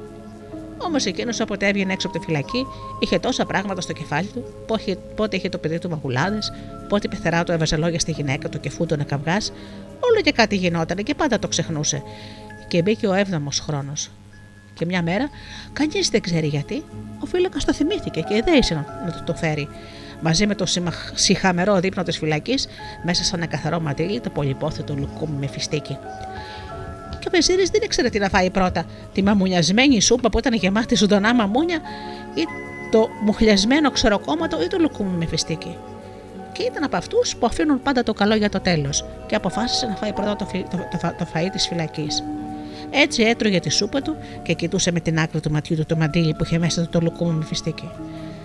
[0.86, 2.66] Όμως εκείνος όποτε έβγαινε έξω από τη φυλακή,
[3.00, 4.44] είχε τόσα πράγματα στο κεφάλι του,
[5.16, 6.54] πότε είχε το παιδί του μαγουλάδες,
[6.90, 9.38] πότε η πεθερά του έβαζε λόγια στη γυναίκα του και φούτωνε καυγά,
[10.00, 12.04] όλο και κάτι γινόταν και πάντα το ξεχνούσε.
[12.68, 14.12] Και μπήκε ο έβδομος χρόνος.
[14.74, 15.30] Και μια μέρα,
[15.74, 16.84] κανείς δεν ξέρει γιατί,
[17.20, 19.68] ο φύλακας το θυμήθηκε και δέησε να το, το φέρει.
[20.22, 20.66] Μαζί με το
[21.14, 22.68] συχαμερό δείπνο της φυλακής,
[23.04, 25.98] μέσα σαν ένα καθαρό ματήλι, το πολυπόθετο λουκούμι με φιστίκι
[27.26, 28.86] και ο Βεζίρη δεν ήξερε τι να φάει πρώτα.
[29.14, 31.80] Τη μαμουνιασμένη σούπα που ήταν γεμάτη ζωντανά μαμούνια
[32.36, 32.44] ή
[32.92, 35.78] το μουχλιασμένο ξεροκόμματο ή το λουκούμι με φιστίκι.
[36.52, 39.96] Και ήταν από αυτούς που αφήνουν πάντα το καλό για το τέλος και αποφάσισε να
[39.96, 42.24] φάει πρώτα το, φι, το, το, το φαΐ της φυλακής.
[42.90, 46.34] Έτσι έτρωγε τη σούπα του και κοιτούσε με την άκρη του ματιού του το μαντίλι
[46.34, 47.90] που είχε μέσα του το λουκούμι με φιστίκι.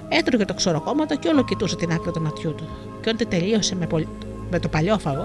[0.09, 2.69] Έτρωγε το ξεροκόμματο και όλο κοιτούσε την άκρη του ματιού του.
[3.03, 3.87] Και όταν τελείωσε με,
[4.51, 5.25] με το παλιόφαγο,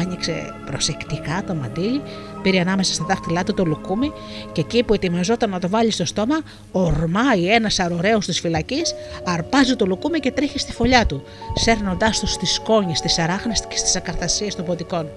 [0.00, 2.02] άνοιξε προσεκτικά το μαντίλι,
[2.42, 4.12] πήρε ανάμεσα στα δάχτυλά του το λουκούμι
[4.52, 6.40] και εκεί που ετοιμαζόταν να το βάλει στο στόμα,
[6.72, 11.22] ορμάει ένας αρωραίος της φυλακής, αρπάζει το λουκούμι και τρέχει στη φωλιά του,
[11.54, 15.08] σέρνοντάς του στις σκόνη, στις αράχνες και στις ακαρθασίε των ποντικών.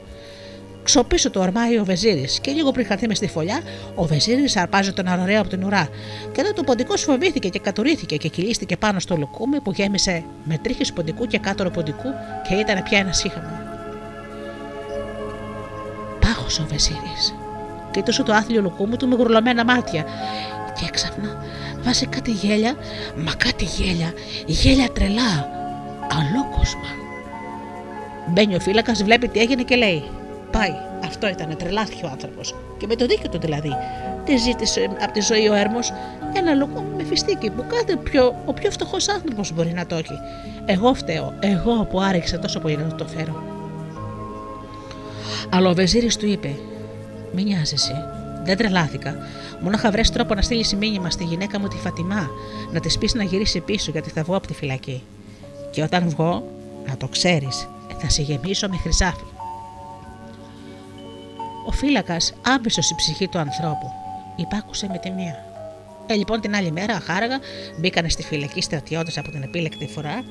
[0.84, 3.62] Ξοπίσω του ορμάει ο Βεζίρης και λίγο πριν χαθεί μες στη φωλιά,
[3.96, 5.88] ο Βεζίρης αρπάζει τον αρωραίο από την ουρά.
[6.32, 10.58] Και εδώ το ποντικό φοβήθηκε και κατουρίθηκε και κυλίστηκε πάνω στο λουκούμι που γέμισε με
[10.58, 12.10] τρίχες ποντικού και κάτωρο ποντικού
[12.48, 13.79] και ήταν πια ένα σύχαμα
[16.58, 17.36] ο Βεζίρης.
[17.92, 20.04] Κοίτωσε το άθλιο λουκούμι του με γουρλωμένα μάτια
[20.80, 21.44] και έξαφνα
[21.82, 22.76] βάζει κάτι γέλια,
[23.16, 24.14] μα κάτι γέλια,
[24.46, 25.50] γέλια τρελά,
[26.12, 26.90] αλόκοσμα.
[28.28, 30.04] Μπαίνει ο φύλακας, βλέπει τι έγινε και λέει:
[30.52, 30.74] Πάει,
[31.06, 32.56] αυτό ήταν, τρελάθηκε ο άνθρωπος.
[32.78, 33.76] Και με το δίκιο του δηλαδή.
[34.26, 35.94] Τι ζήτησε από τη ζωή ο έρμος,
[36.34, 40.20] ένα λουκούμι με φιστίκι που κάθε πιο, ο πιο φτωχός άνθρωπος μπορεί να το έχει.
[40.66, 43.49] Εγώ φταίω, εγώ που άρεξα τόσο πολύ να το φέρω.
[45.50, 46.56] Αλλά ο Βεζίρης του είπε:
[47.34, 48.06] Μην νοιάζεσαι.
[48.44, 49.18] Δεν τρελάθηκα.
[49.62, 52.30] Μόνο είχα βρει τρόπο να στείλεις μήνυμα στη γυναίκα μου τη Φατιμά,
[52.72, 55.04] να της πεις να γυρίσει πίσω γιατί θα βγω από τη φυλακή.
[55.72, 56.44] Και όταν βγω,
[56.88, 57.68] να το ξέρεις,
[57.98, 59.24] θα σε γεμίσω με χρυσάφι.
[61.66, 63.92] Ο φύλακας άμεσος η ψυχή του ανθρώπου.
[64.36, 65.46] Υπάκουσε με τη μία.
[66.08, 67.40] Ε, λοιπόν την άλλη μέρα, αχάραγα,
[67.80, 70.24] μπήκανε στη φυλακή στρατιώτες από την επίλεκτη φορά,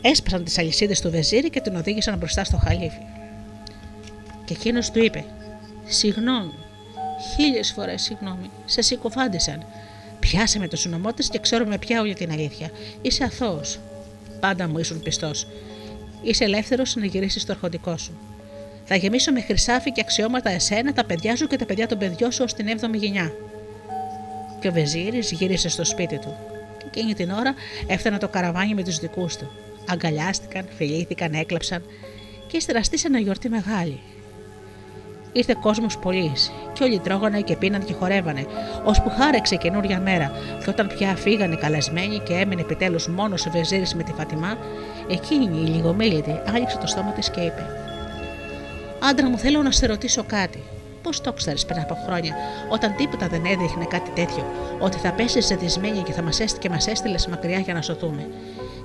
[0.00, 3.17] έσπασαν τις αλυσίδες του Βεζίρη και την οδήγησαν μπροστά στο χαλίφι.
[4.48, 5.24] Και εκείνος του είπε:
[5.86, 6.54] Συγγνώμη,
[7.34, 9.66] χίλιες φορές συγγνώμη, σε συκοφάντησαν.
[10.20, 12.70] Πιάσε με το συνωμό της και ξέρουμε πια όλη την αλήθεια.
[13.02, 13.78] Είσαι αθώος.
[14.40, 15.46] Πάντα μου ήσουν πιστός.
[16.22, 18.18] Είσαι ελεύθερος να γυρίσεις στο αρχοντικό σου.
[18.84, 22.32] Θα γεμίσω με χρυσάφι και αξιώματα εσένα, τα παιδιά σου και τα παιδιά των παιδιών
[22.32, 23.32] σου ως την 7η γενιά.
[24.60, 26.36] Και ο Βεζίρης γύρισε στο σπίτι του.
[26.78, 27.54] Και εκείνη την ώρα
[27.86, 29.50] έφτανε το καραβάνι με τους δικούς του.
[29.88, 31.82] Αγκαλιάστηκαν, φιλήθηκαν, έκλαψαν
[32.46, 34.00] και ύστερα στήσανε γιορτή μεγάλη.
[35.32, 36.32] Ήρθε κόσμος πολύ
[36.72, 38.46] και όλοι τρώγανε και πίναν και χορεύανε,
[38.84, 40.32] ώσπου χάρεξε καινούρια μέρα.
[40.64, 44.56] Και όταν πια φύγανε καλεσμένοι και έμεινε επιτέλους μόνος ο Βεζίρης με τη Φατιμά,
[45.10, 47.66] εκείνη η λιγομίλητη άνοιξε το στόμα της και είπε:
[49.10, 50.62] Άντρα μου, θέλω να σε ρωτήσω κάτι.
[51.02, 52.34] Πώς το ξέρεις πριν από χρόνια,
[52.68, 54.44] όταν τίποτα δεν έδειχνε κάτι τέτοιο,
[54.78, 58.28] ότι θα πέσεις ζεδισμένη και θα μας και μας έστειλες μακριά για να σωθούμε.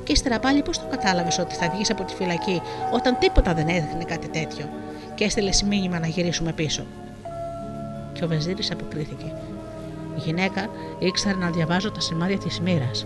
[0.04, 2.62] Και ύστερα πάλι πώς το κατάλαβες ότι θα βγεις από τη φυλακή,
[2.94, 4.70] όταν τίποτα δεν έδειχνε κάτι τέτοιο
[5.16, 6.86] και έστειλες μήνυμα να γυρίσουμε πίσω;
[8.14, 9.34] Και ο Βεζίρης αποκρίθηκε.
[10.16, 13.06] Η γυναίκα ήξερε να διαβάζω τα σημάδια της μοίρας.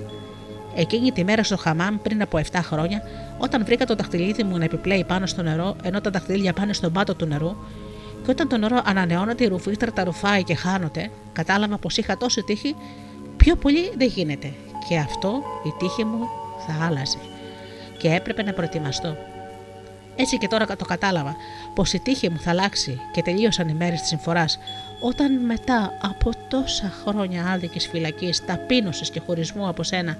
[0.75, 3.01] Εκείνη τη μέρα στο χαμάμ πριν από 7 χρόνια,
[3.37, 6.91] όταν βρήκα το δαχτυλίδι μου να επιπλέει πάνω στο νερό, ενώ τα δαχτυλίδια πάνε στον
[6.91, 7.55] πάτο του νερού,
[8.23, 12.43] και όταν το νερό ανανεώνεται, η ρουφίστρα τα ρουφάει και χάνονται, κατάλαβα πως είχα τόση
[12.43, 12.75] τύχη,
[13.37, 14.53] πιο πολύ δεν γίνεται.
[14.89, 16.19] Και αυτό η τύχη μου
[16.67, 17.17] θα άλλαζε.
[17.97, 19.17] Και έπρεπε να προετοιμαστώ.
[20.19, 21.35] Έτσι και τώρα το κατάλαβα
[21.75, 24.59] πως η τύχη μου θα αλλάξει και τελείωσαν οι μέρες της συμφοράς,
[24.99, 30.17] όταν μετά από τόσα χρόνια άδικης φυλακής, ταπείνωσης και χωρισμού από σένα,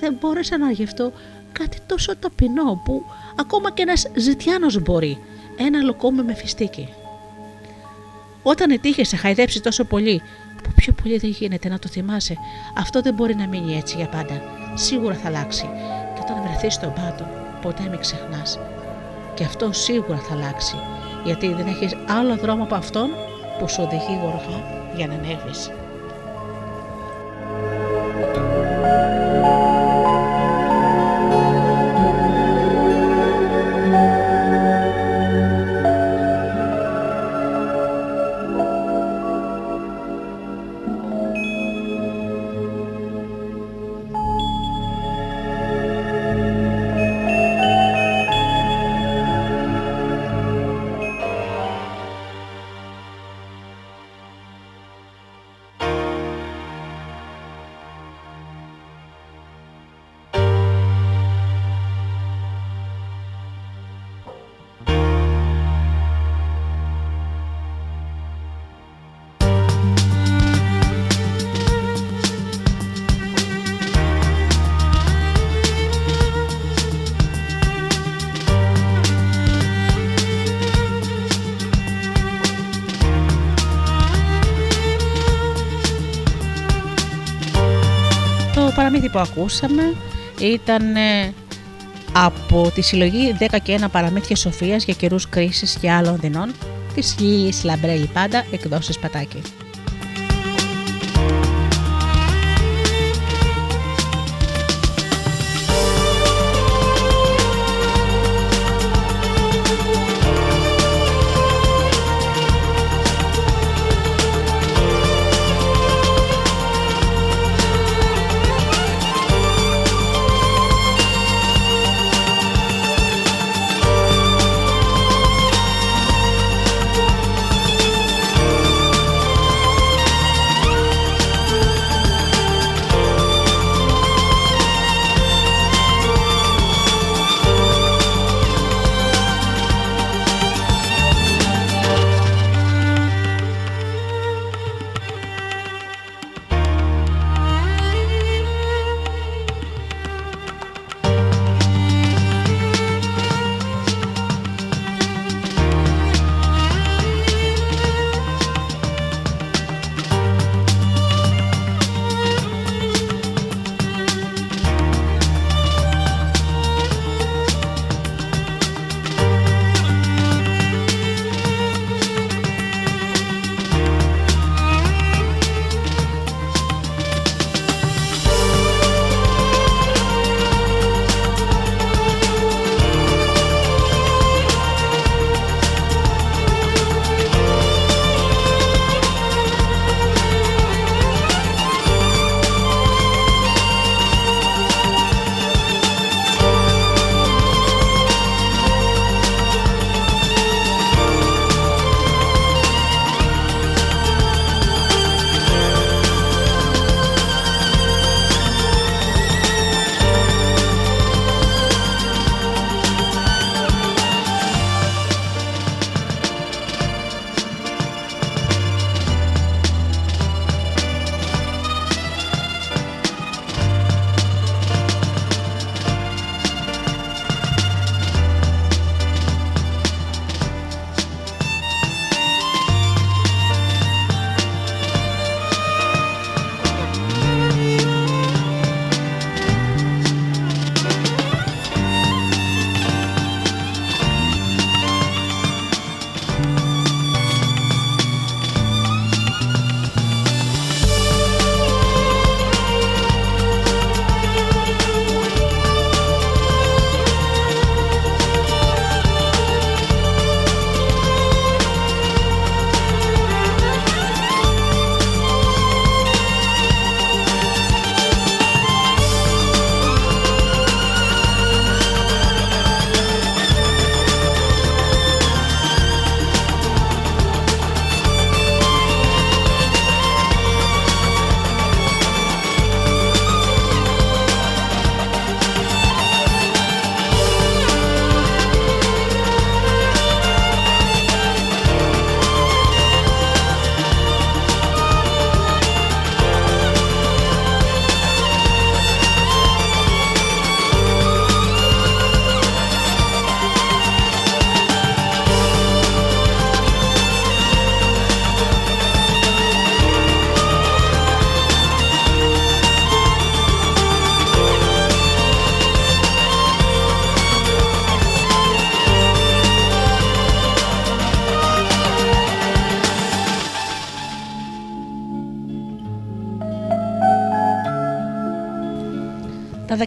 [0.00, 1.12] δεν μπόρεσα να γευτώ
[1.52, 3.04] κάτι τόσο ταπεινό που
[3.36, 5.18] ακόμα και ένας ζητιάνος μπορεί,
[5.56, 6.88] ένα λοκόμι με φιστίκι.
[8.42, 10.22] Όταν η τύχη σε χαϊδέψει τόσο πολύ,
[10.62, 12.36] που πιο πολύ δεν γίνεται να το θυμάσαι,
[12.76, 14.42] αυτό δεν μπορεί να μείνει έτσι για πάντα.
[14.74, 15.68] Σίγουρα θα αλλάξει.
[16.14, 17.26] Και όταν βρεθείς στον πάτο,
[17.62, 18.58] ποτέ μην ξεχνάς.
[19.34, 20.76] Και αυτό σίγουρα θα αλλάξει,
[21.24, 23.08] γιατί δεν έχεις άλλο δρόμο από αυτόν
[23.58, 24.62] που σου οδηγεί γοργά
[24.96, 25.70] για να ανέβεις.
[89.12, 89.94] Που ακούσαμε
[90.40, 91.34] ήταν ε,
[92.12, 96.52] από τη συλλογή 10 και 1 παραμύθια σοφίας για καιρούς κρίσης και άλλων δεινών
[96.94, 99.42] της Λίλης Λαμπρέλη Πάντα εκδόσεις Πατάκη.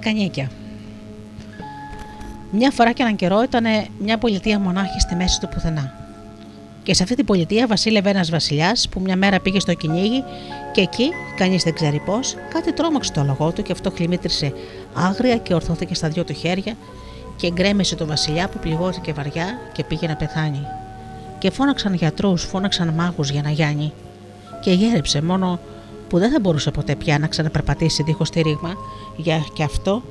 [0.04, 0.50] Δεκανίκια.
[2.52, 3.66] Μια φορά και έναν καιρό ήταν
[4.00, 5.94] μια πολιτεία μονάχη στη μέση του πουθενά.
[6.84, 10.24] Και σε αυτή την πολιτεία βασίλευε ένας βασιλιάς που μια μέρα πήγε στο κυνήγι
[10.72, 14.54] και εκεί, κανείς δεν ξέρει πώς, κάτι τρόμαξε το λογό του και αυτό χλιμήτρισε
[14.94, 16.74] άγρια και ορθώθηκε στα δυο του χέρια
[17.36, 20.68] και γκρέμισε το βασιλιά που πληγώθηκε βαριά και πήγε να πεθάνει.
[21.40, 23.94] Και φώναξαν γιατρούς, φώναξαν μάγους για να γιάνει.
[24.62, 25.60] Και γέρεψε μόνο
[26.14, 28.74] που δεν θα μπορούσε ποτέ πια να ξαναπερπατήσει δίχως ρήγμα
[29.16, 30.02] για και αυτό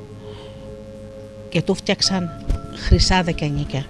[1.48, 2.30] και του φτιάξαν
[2.76, 3.84] χρυσά δεκανίκια.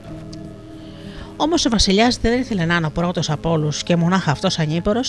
[1.37, 5.01] Όμως ο Βασιλιάς δεν ήθελε να είναι ο πρώτος από όλους και μονάχα αυτός ανήπορο,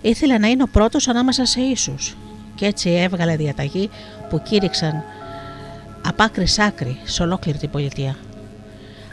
[0.00, 1.94] ήθελε να είναι ο πρώτος ανάμεσα σε ίσου.
[2.54, 3.90] Και έτσι έβγαλε διαταγή
[4.28, 5.02] που κήρυξαν
[6.06, 8.16] απ' άκρη σ' άκρη σε ολόκληρη την πολιτεία.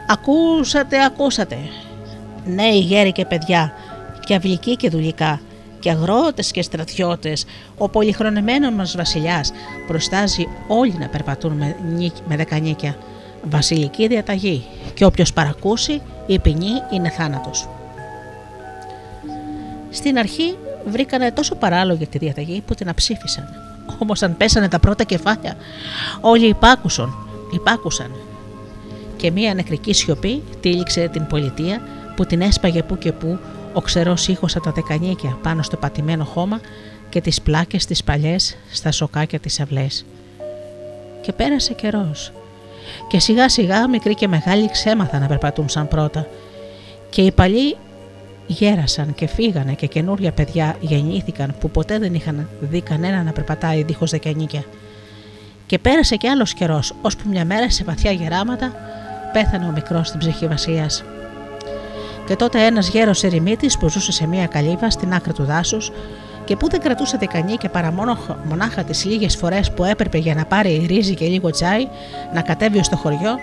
[0.07, 1.57] Ακούσατε, ακούσατε.
[2.45, 3.73] Νέοι γέροι και παιδιά,
[4.25, 5.41] και αυλικοί και δουλικά,
[5.79, 7.45] και αγρότες και στρατιώτες,
[7.77, 9.51] ο πολυχρονεμένος μας βασιλιάς
[9.87, 11.75] προστάζει όλοι να περπατούν με,
[12.27, 12.97] με δεκανίκια.
[13.49, 17.69] Βασιλική διαταγή και όποιος παρακούσει η ποινή είναι θάνατος.
[19.89, 20.55] Στην αρχή
[20.85, 23.43] βρήκανε τόσο παράλογη τη διαταγή που την αψήφισαν.
[23.99, 25.55] Όμως αν πέσανε τα πρώτα κεφάλια
[26.21, 27.13] όλοι υπάκουσαν,
[27.53, 28.11] υπάκουσαν.
[29.15, 31.81] Και μία νεκρική σιωπή τύλιξε την πολιτεία
[32.15, 33.39] που την έσπαγε που και που
[33.73, 36.59] ο ξερός ήχος από τα δεκανίκια πάνω στο πατημένο χώμα
[37.09, 40.05] και τις πλάκες τις παλιές στα σοκάκια της αυλές.
[41.21, 42.31] Και πέρασε καιρός
[43.07, 46.27] και σιγά σιγά μικροί και μεγάλοι ξέμαθαν να περπατούν σαν πρώτα
[47.09, 47.77] και οι παλιοί
[48.47, 53.83] γέρασαν και φύγανε και καινούρια παιδιά γεννήθηκαν που ποτέ δεν είχαν δει κανένα να περπατάει
[53.83, 54.63] δίχως δεκανίκια.
[55.65, 58.73] Και πέρασε και άλλος καιρός, ώσπου μια μέρα σε βαθιά γεράματα
[59.33, 61.03] πέθανε ο μικρός στην ψυχή βασίας.
[62.29, 65.91] Και τότε ένας γέρος ερημίτης που ζούσε σε μια καλύβα στην άκρη του δάσους
[66.45, 70.35] και που δεν κρατούσε δεκανή και παρά μόνο μονάχα τις λίγες φορές που έπρεπε για
[70.35, 71.87] να πάρει ρύζι και λίγο τσάι
[72.33, 73.35] να κατέβει στο χωριό,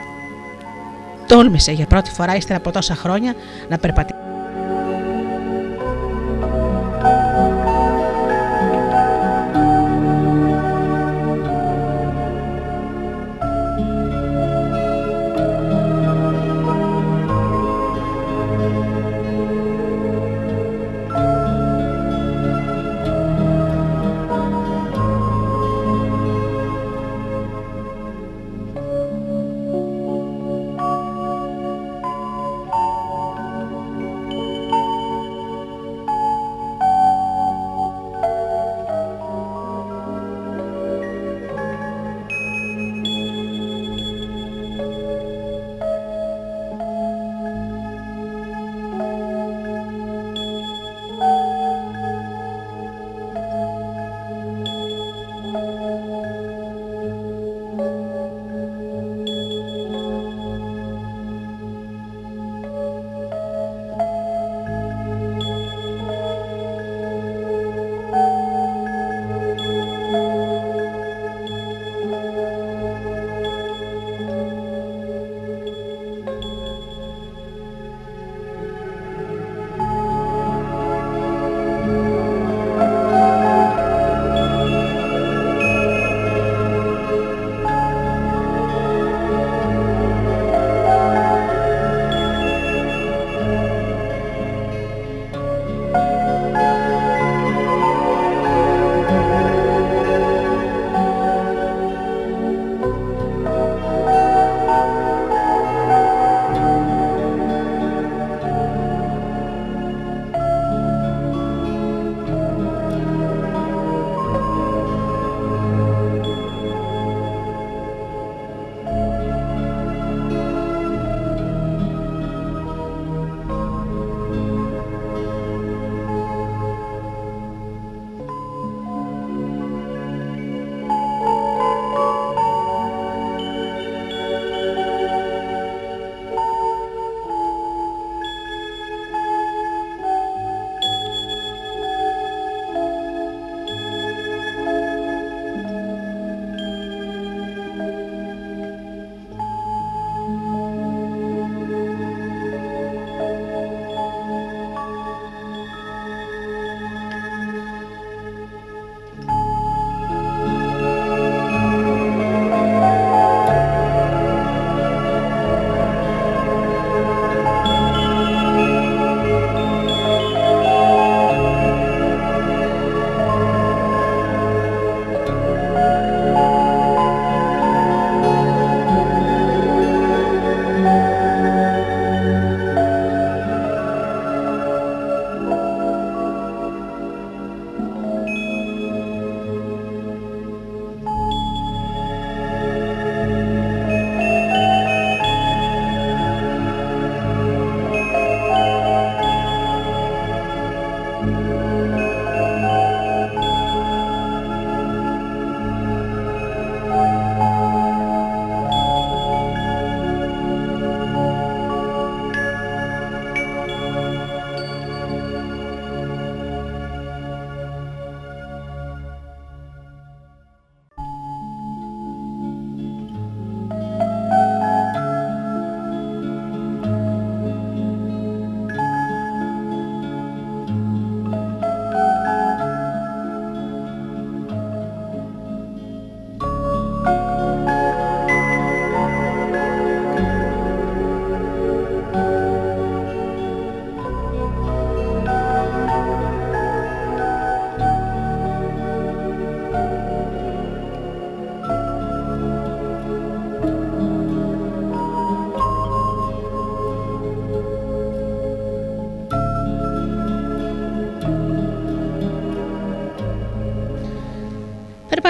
[1.27, 3.35] τόλμησε για πρώτη φορά ύστερα από τόσα χρόνια
[3.69, 4.19] να περπατήσει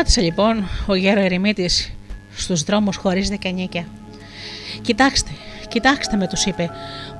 [0.09, 1.70] Σταμάτησε λοιπόν ο γέρο ερημίτη
[2.36, 3.86] στους δρόμους χωρίς δεκανίκια.
[4.82, 5.30] Κοιτάξτε,
[5.68, 6.70] κοιτάξτε με, τους είπε.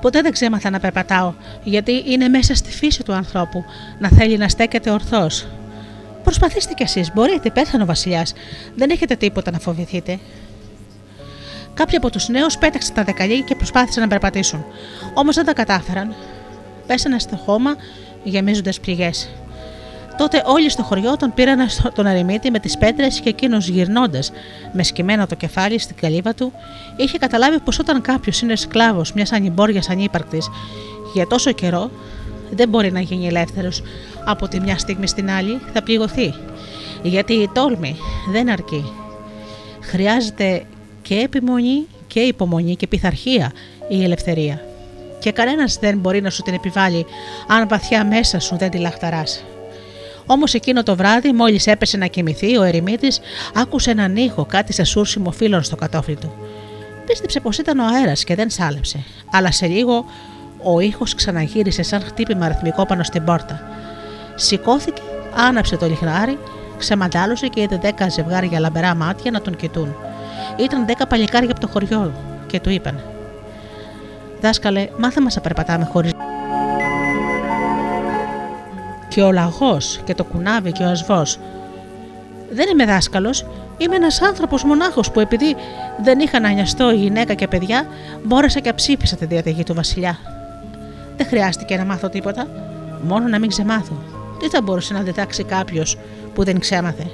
[0.01, 1.33] Ποτέ δεν ξέμαθα να περπατάω,
[1.63, 3.63] γιατί είναι μέσα στη φύση του ανθρώπου
[3.99, 5.47] να θέλει να στέκεται ορθώς.
[6.23, 8.33] Προσπαθήστε κι εσείς, μπορείτε, πέθανε ο Βασιλιάς.
[8.75, 10.19] Δεν έχετε τίποτα να φοβηθείτε.
[11.73, 14.65] Κάποιοι από τους νέους πέταξαν τα δεκαλή και προσπάθησαν να περπατήσουν.
[15.13, 16.15] Όμως δεν τα κατάφεραν.
[16.87, 17.75] Πέσανε στο χώμα
[18.23, 19.29] γεμίζοντας πληγές.
[20.17, 21.59] Τότε όλοι στο χωριό τον πήραν
[21.95, 24.31] τον ερημίτη με τις πέτρες και εκείνος γυρνώντας
[24.71, 26.51] με σκυμμένο το κεφάλι στην καλύβα του,
[26.95, 30.49] είχε καταλάβει πως όταν κάποιος είναι σκλάβος μιας ανυμπόριας ανύπαρκτης
[31.13, 31.91] για τόσο καιρό,
[32.51, 33.81] δεν μπορεί να γίνει ελεύθερος
[34.25, 36.33] από τη μια στιγμή στην άλλη, θα πληγωθεί.
[37.03, 37.95] Γιατί η τόλμη
[38.31, 38.91] δεν αρκεί.
[39.81, 40.65] Χρειάζεται
[41.01, 43.51] και επιμονή και υπομονή και πειθαρχία
[43.89, 44.61] η ελευθερία.
[45.19, 47.05] Και κανένας δεν μπορεί να σου την επιβάλλει
[47.47, 49.43] αν βαθιά μέσα σου δεν τη λαχταράς.
[50.27, 53.19] Όμως εκείνο το βράδυ, μόλις έπεσε να κοιμηθεί, ο ερημίτης
[53.55, 56.33] άκουσε έναν ήχο, κάτι σε σούρσιμο φίλων στο κατόφλι του.
[57.05, 60.05] Πίστεψε πως ήταν ο αέρας και δεν σάλεψε, αλλά σε λίγο
[60.63, 63.61] ο ήχος ξαναγύρισε σαν χτύπημα αριθμικό πάνω στην πόρτα.
[64.35, 65.01] Σηκώθηκε,
[65.35, 66.37] άναψε το λιχνάρι,
[66.77, 69.95] ξεμαντάλωσε και είδε δέκα ζευγάρια λαμπερά μάτια να τον κοιτούν.
[70.57, 72.13] Ήταν δέκα παλικάρια από το χωριό
[72.47, 72.99] και του είπαν:
[74.41, 76.11] Δάσκαλε, μάθε μας να περπατάμε χωρίς
[79.17, 81.39] και ο λαγός και το κουνάβι και ο ασβός.
[82.51, 83.45] Δεν είμαι δάσκαλος,
[83.77, 85.55] είμαι ένας άνθρωπος μονάχος που επειδή
[86.03, 87.87] δεν είχα να νοιαστώ γυναίκα και παιδιά,
[88.23, 90.17] μπόρεσα και ψήφισα τη διαταγή του Βασιλιά.
[91.17, 92.47] Δεν χρειάστηκε να μάθω τίποτα,
[93.07, 94.01] μόνο να μην ξεμάθω.
[94.39, 95.97] Τι θα μπορούσε να διδάξει κάποιος
[96.33, 97.09] που δεν ξέμαθε;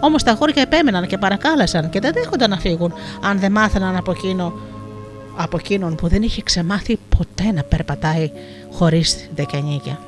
[0.00, 2.92] Όμως τα χώρια επέμεναν και παρακάλεσαν και δεν δέχονταν να φύγουν
[3.22, 4.52] αν δεν μάθαιναν από, εκείνο,
[5.36, 8.30] από εκείνον που δεν είχε ξεμάθει ποτέ να περπατάει
[8.72, 9.98] χωρίς δεκανίκια.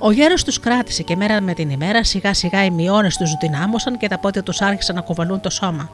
[0.00, 3.98] Ο γέρος τους κράτησε και μέρα με την ημέρα σιγά σιγά οι μειώνες τους δυνάμωσαν
[3.98, 5.90] και τα πόδια τους άρχισαν να κουβαλούν το σώμα.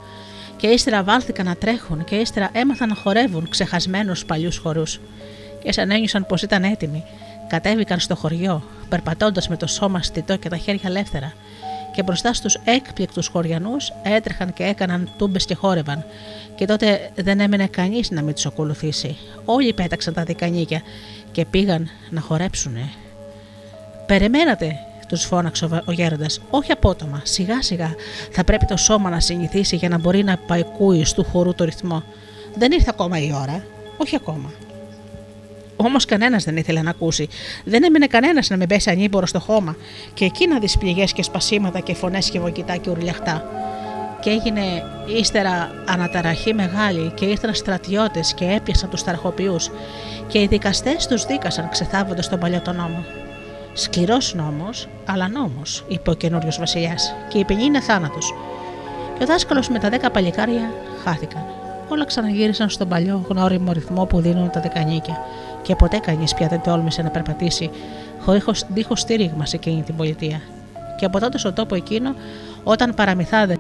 [0.57, 5.01] Και ύστερα βάλθηκαν να τρέχουν και ύστερα έμαθαν να χορεύουν ξεχασμένους παλιούς χορούς.
[5.63, 7.05] Και σαν ένιωσαν πως ήταν έτοιμοι,
[7.49, 11.33] κατέβηκαν στο χωριό, περπατώντας με το σώμα στιτό και τα χέρια ελεύθερα.
[11.95, 16.05] Και μπροστά στους έκπληκτους χωριανούς έτρεχαν και έκαναν τούμπες και χόρευαν.
[16.55, 19.17] Και τότε δεν έμενε κανείς να μην τους ακολουθήσει.
[19.45, 20.83] Όλοι πέταξαν τα δικανίκια
[21.33, 22.91] και πήγαν να χορέψουνε.
[24.07, 24.79] Περιμένατε,
[25.09, 26.41] τους φώναξε ο γέροντας.
[26.51, 27.95] Όχι απότομα, σιγά σιγά
[28.31, 32.03] θα πρέπει το σώμα να συνηθίσει για να μπορεί να παϊκούει του χορού το ρυθμό.
[32.55, 33.65] Δεν ήρθε ακόμα η ώρα,
[33.97, 34.51] όχι ακόμα.
[35.77, 37.29] Όμως κανένας δεν ήθελε να ακούσει.
[37.65, 39.77] Δεν έμεινε κανένας να με πέσει ανήμπορος στο χώμα,
[40.15, 43.45] και εκεί να δεις πληγές και σπασίματα και φωνές και βοκητά και ουρλιαχτά.
[44.21, 44.63] Και έγινε
[45.19, 49.71] ύστερα αναταραχή μεγάλη και ήρθαν στρατιώτες και έπιασαν τους ταρχοποιούς,
[50.27, 53.05] και οι δικαστές τους δίκασαν ξεθάβοντας τον παλιό τον νόμο.
[53.77, 58.35] Σκληρό νόμος, αλλά νόμος, είπε ο καινούριος Βασιλιάς, και η ποινή είναι θάνατος.
[59.19, 60.71] Και ο δάσκαλος με τα δέκα παλικάρια
[61.05, 61.43] χάθηκαν.
[61.89, 65.19] Όλα ξαναγύρισαν στον παλιό γνώριμο ρυθμό που δίνουν τα δεκανίκια,
[65.63, 67.71] και ποτέ κανείς πια δεν τόλμησε να περπατήσει
[68.69, 70.41] δίχως στήριγμα σε εκείνη την πολιτεία.
[70.99, 72.15] Και από τότε στον τόπο εκείνο,
[72.65, 73.59] όταν παραμυθάδε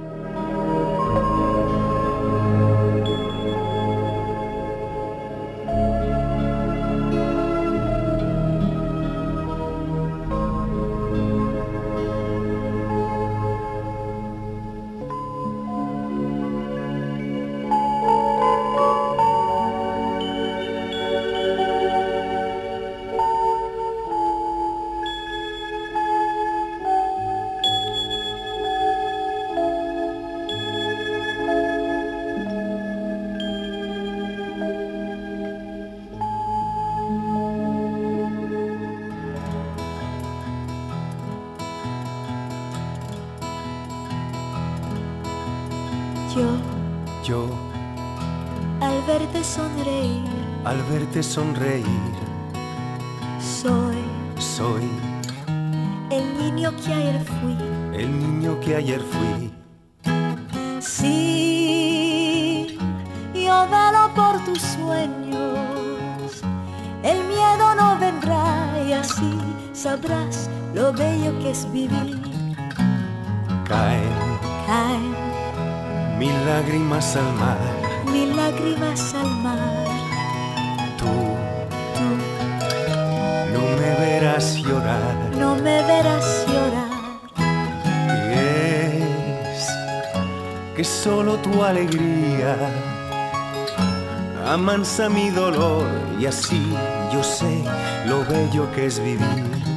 [94.95, 95.87] amansa mi dolor
[96.21, 96.73] y así
[97.13, 97.65] yo sé
[98.07, 99.74] lo bello que es vivir.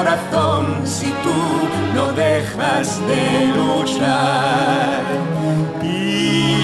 [0.00, 1.40] Corazón si tú
[1.94, 5.02] no dejas de luchar.
[5.82, 6.56] Y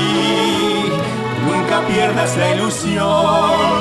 [1.47, 3.77] nunca pierdas la ilusión.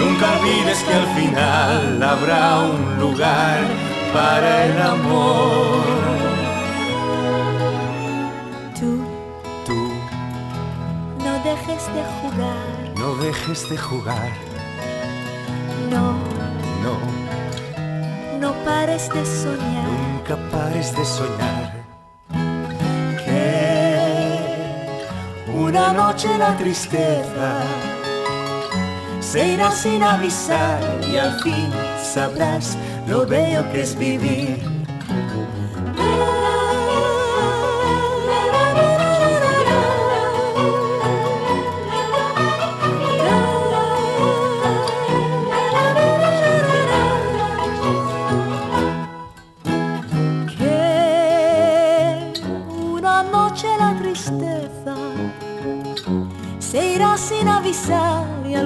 [0.00, 3.60] Nunca olvides que al final habrá un lugar
[4.12, 5.98] para el amor.
[11.94, 12.98] de jugar.
[12.98, 14.32] No dejes de jugar.
[15.90, 16.12] No.
[16.12, 16.27] No.
[18.98, 19.84] De soñar.
[19.84, 21.72] Nunca pares de soñar.
[23.24, 23.94] Que
[25.54, 27.62] una noche la tristeza
[29.20, 31.70] se irá sin avisar y al fin
[32.02, 32.76] sabrás
[33.06, 34.77] lo bello que es vivir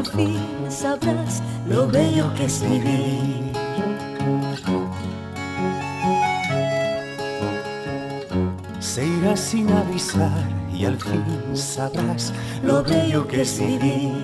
[0.03, 3.53] al fin sabrás lo bello que es vivir.
[8.81, 11.23] Se irá sin avisar y al fin
[11.55, 12.33] sabrás
[12.65, 14.22] lo bello que es vivir.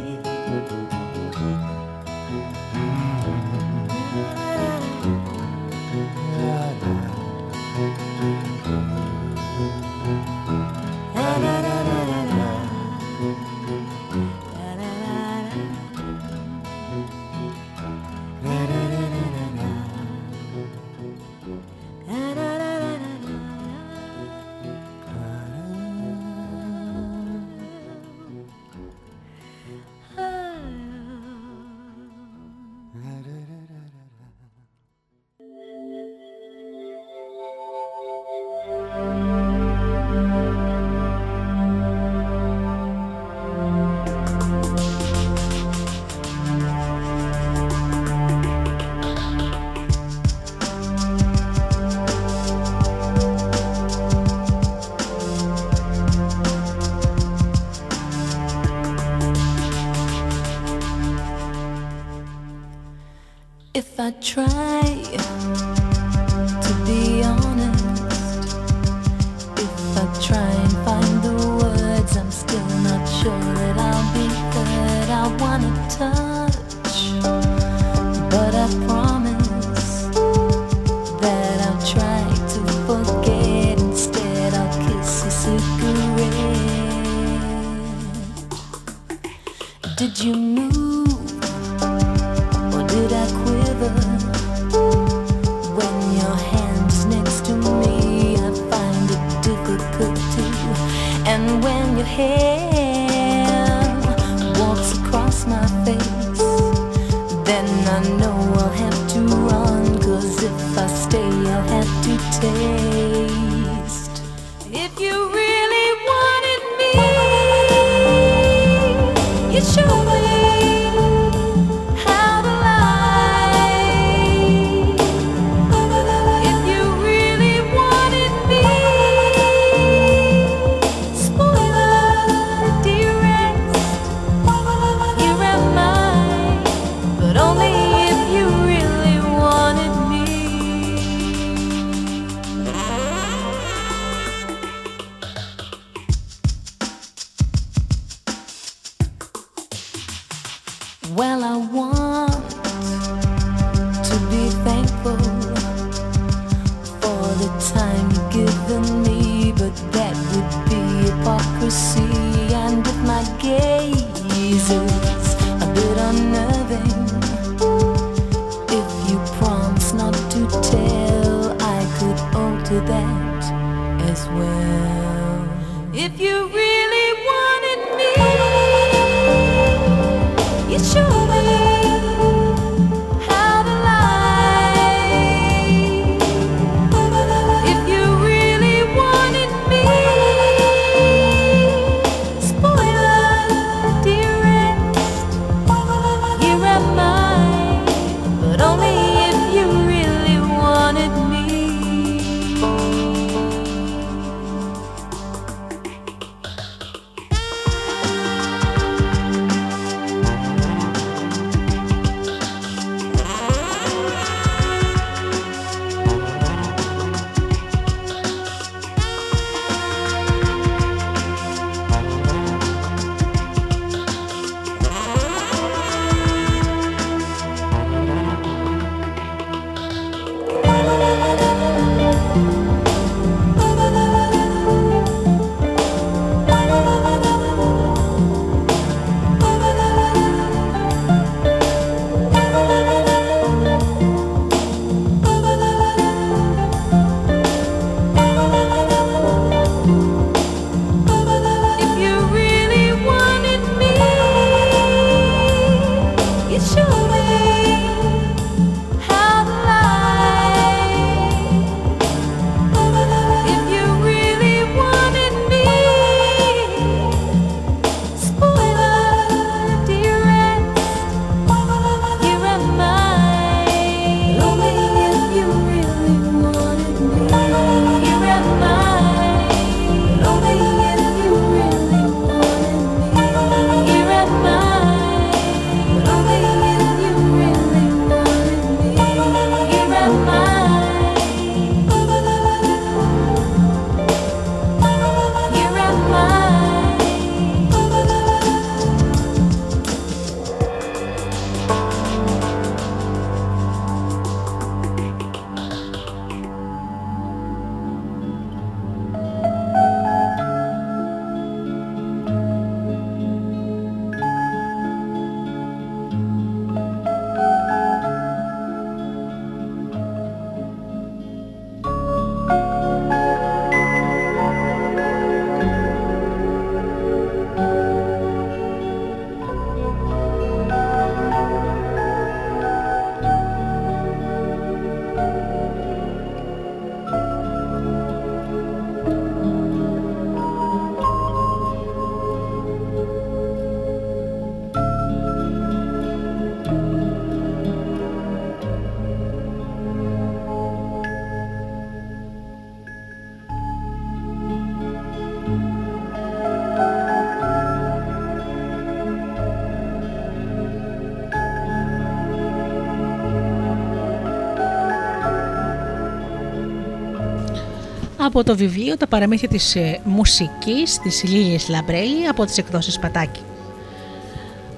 [368.41, 373.41] Από το βιβλίο «Τα παραμύθια της ε, μουσικής» της Λίλιες Λαμπρέλη από τις εκδόσεις Πατάκη.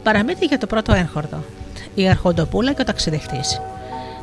[0.02, 1.44] Παραμύθι για το πρώτο έγχορδο.
[1.94, 3.60] Η Αρχοντοπούλα και ο ταξιδευτής.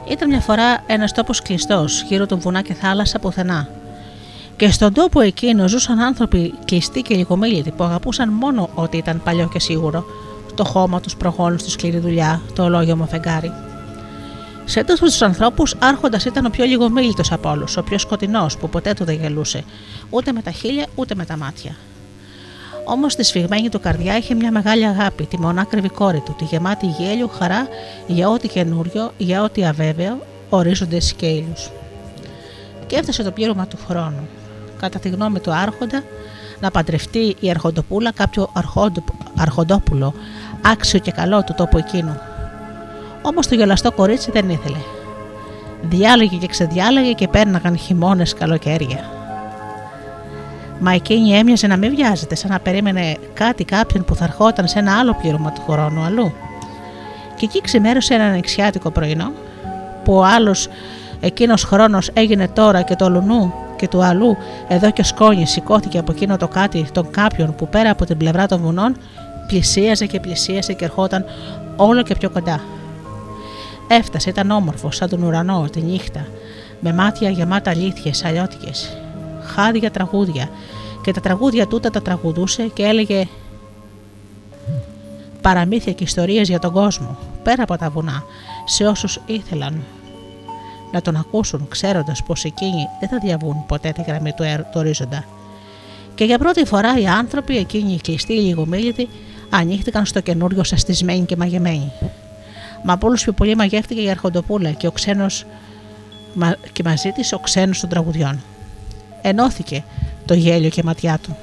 [0.10, 3.70] Ήταν μια φορά ένας τόπος κλειστός, γύρω του βουνά και θάλασσα πουθενά.
[4.56, 9.50] Και στον τόπο εκείνο ζούσαν άνθρωποι κλειστοί και λιγομίλητοι που αγαπούσαν μόνο ό,τι ήταν παλιό
[9.54, 10.06] και σίγουρο.
[10.56, 13.66] Το χώμα τους προγόνους στη σκληρή δουλειά, το ολόγιο φεγγάρι.
[14.69, 18.69] Σε αυτού τους ανθρώπους, Άρχοντας ήταν ο πιο λιγομίλητος από όλους, ο πιο σκοτεινός που
[18.69, 19.64] ποτέ του δεν γελούσε,
[20.10, 21.76] ούτε με τα χείλια ούτε με τα μάτια.
[22.85, 26.85] Όμως στη σφιγμένη του καρδιά είχε μια μεγάλη αγάπη, τη μονάκριβη κόρη του, τη γεμάτη
[26.85, 27.68] γέλιο, χαρά
[28.07, 30.18] για ό,τι καινούριο, για ό,τι αβέβαιο,
[30.49, 31.53] ορίζοντε και ήλιου.
[32.88, 34.27] Και έφτασε το πλήρωμα του χρόνου.
[34.80, 36.03] Κατά τη γνώμη του Άρχοντα,
[36.60, 38.49] να παντρευτεί η Αρχοντοπούλα κάποιο
[39.38, 40.14] αρχοντόπουλο,
[40.61, 42.19] άξιο και καλό του τόπου εκείνου,
[43.30, 44.78] Όμως το γελαστό κορίτσι δεν ήθελε.
[45.82, 49.10] Διάλεγε και ξεδιάλεγε και πέρναγαν χειμώνες καλοκαίρια.
[50.80, 54.80] Μα εκείνη έμοιαζε να μην βιάζεται, σαν να περίμενε κάτι κάποιον που θα ερχόταν σε
[54.80, 56.34] ένα άλλο πλήρωμα του χρόνου αλλού.
[57.36, 59.32] Και εκεί ξημέρωσε ένα ανοιξιάτικο πρωινό,
[60.04, 60.68] που ο άλλος
[61.20, 64.38] εκείνος χρόνος έγινε τώρα και το λουνού και του αλλού
[64.68, 68.45] εδώ και σκόνη σηκώθηκε από εκείνο το κάτι των κάποιον που πέρα από την πλευρά
[68.45, 68.98] των βουνών
[69.48, 71.26] πλησίαζε και πλησίασε και ερχόταν
[71.76, 72.60] όλο και πιο κοντά.
[73.88, 76.28] Έφτασε, ήταν όμορφος σαν τον ουρανό τη νύχτα,
[76.80, 78.98] με μάτια γεμάτα αλήθειες αλλιώτικες.
[79.44, 80.50] Χάδια τραγούδια
[81.04, 83.28] και τα τραγούδια τούτα τα τραγουδούσε και έλεγε
[85.42, 88.24] παραμύθια και ιστορίες για τον κόσμο, πέρα από τα βουνά,
[88.66, 89.84] σε όσους ήθελαν
[90.92, 95.26] να τον ακούσουν ξέροντας πως εκείνοι δεν θα διαβούν ποτέ τη γραμμή του, του ορίζοντα.
[96.16, 99.10] Και για πρώτη φορά οι άνθρωποι, εκείνοι οι κλειστοί, οι λιγομίλητοι,
[99.50, 101.92] ανοίχτηκαν στο καινούριο σαστισμένοι και μαγεμένοι.
[102.88, 105.46] Μα από όλους πιο πολύ μαγεύτηκε η Αρχοντοπούλα και, ο ξένος,
[106.72, 108.44] και μαζί της ο ξένος των τραγουδιών.
[109.22, 109.84] Ενώθηκε
[110.26, 111.38] το γέλιο και ματιά του.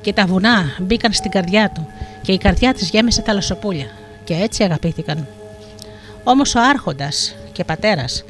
[0.00, 1.86] Και τα βουνά μπήκαν στην καρδιά του
[2.22, 3.86] και η καρδιά της γέμισε θαλασσοπούλια
[4.24, 5.26] και έτσι αγαπήθηκαν.
[6.24, 8.24] Όμως ο άρχοντας και πατέρας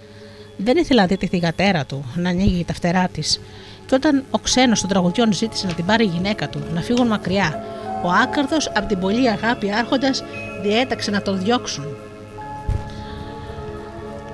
[0.56, 3.40] δεν ήθελε να δει τη θηγατέρα του να ανοίγει τα φτερά της,
[3.86, 7.06] και όταν ο ξένος των τραγουδιών ζήτησε να την πάρει η γυναίκα του, να φύγουν
[7.06, 7.64] μακριά,
[8.04, 10.24] ο άκαρδος από την πολλή αγάπη άρχοντας
[10.62, 11.84] διέταξε να τον διώξουν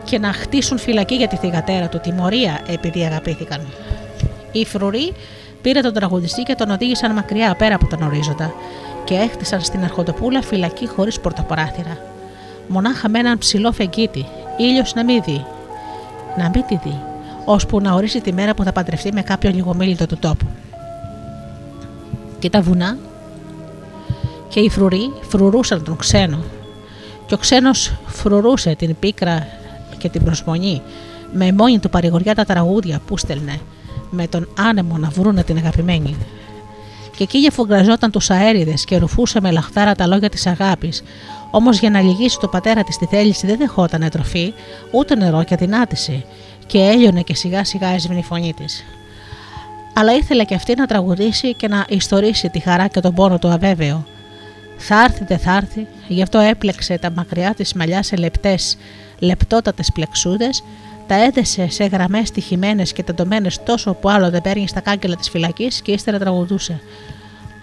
[0.05, 3.67] και να χτίσουν φυλακή για τη θηγατέρα του, τιμωρία επειδή αγαπήθηκαν.
[4.53, 5.13] Οι φρουροί
[5.63, 8.53] πήραν τον τραγουδιστή και τον οδήγησαν μακριά πέρα από τον ορίζοντα
[9.05, 11.99] και έχτισαν στην Αρχοντοπούλα φυλακή χωρίς πορτοποράθυρα.
[12.69, 14.27] Μονάχα με έναν ψηλό φεγγίτη,
[14.57, 15.45] ήλιος να μην δει,
[16.39, 17.01] να μην τη δει,
[17.45, 20.47] ώσπου να ορίσει τη μέρα που θα παντρευτεί με κάποιον λιγομίλητο του τόπου.
[22.39, 22.97] Και τα βουνά
[24.49, 26.39] και οι φρουροί φρουρούσαν τον ξένο
[27.31, 29.47] και ο ξένος φρουρούσε την πίκρα
[29.99, 30.83] και την προσμονή
[31.33, 33.61] με μόνη του παρηγοριά τα τραγούδια που στέλνε,
[34.11, 36.17] με τον άνεμο να βρούνε την αγαπημένη.
[37.17, 41.03] Και εκεί γεφογκραζόταν τους αέριδες και ρουφούσε με λαχτάρα τα λόγια της αγάπης.
[41.51, 44.55] Όμως για να λυγίσει το πατέρα της τη θέληση δεν δεχόταν τροφή,
[44.91, 46.25] ούτε νερό και αδυνάτησε,
[46.67, 48.85] και έλειωνε και σιγά σιγά έσβηνε η φωνή της.
[49.95, 53.49] Αλλά ήθελε και αυτή να τραγουδήσει και να ιστορήσει τη χαρά και τον πόνο του
[53.49, 54.05] αβέβαιο.
[54.77, 58.77] Θα έρθει, δεν θα έρθει, γι' αυτό έπλεξε τα μακριά της μαλλιάς σε λεπτές,
[59.19, 60.63] λεπτότατες πλεξούδες,
[61.07, 65.31] τα έδεσε σε γραμμές τυχημένες και τεντωμένες τόσο που άλλο δεν παίρνει στα κάγκελα της
[65.31, 66.81] φυλακής και ύστερα τραγουδούσε.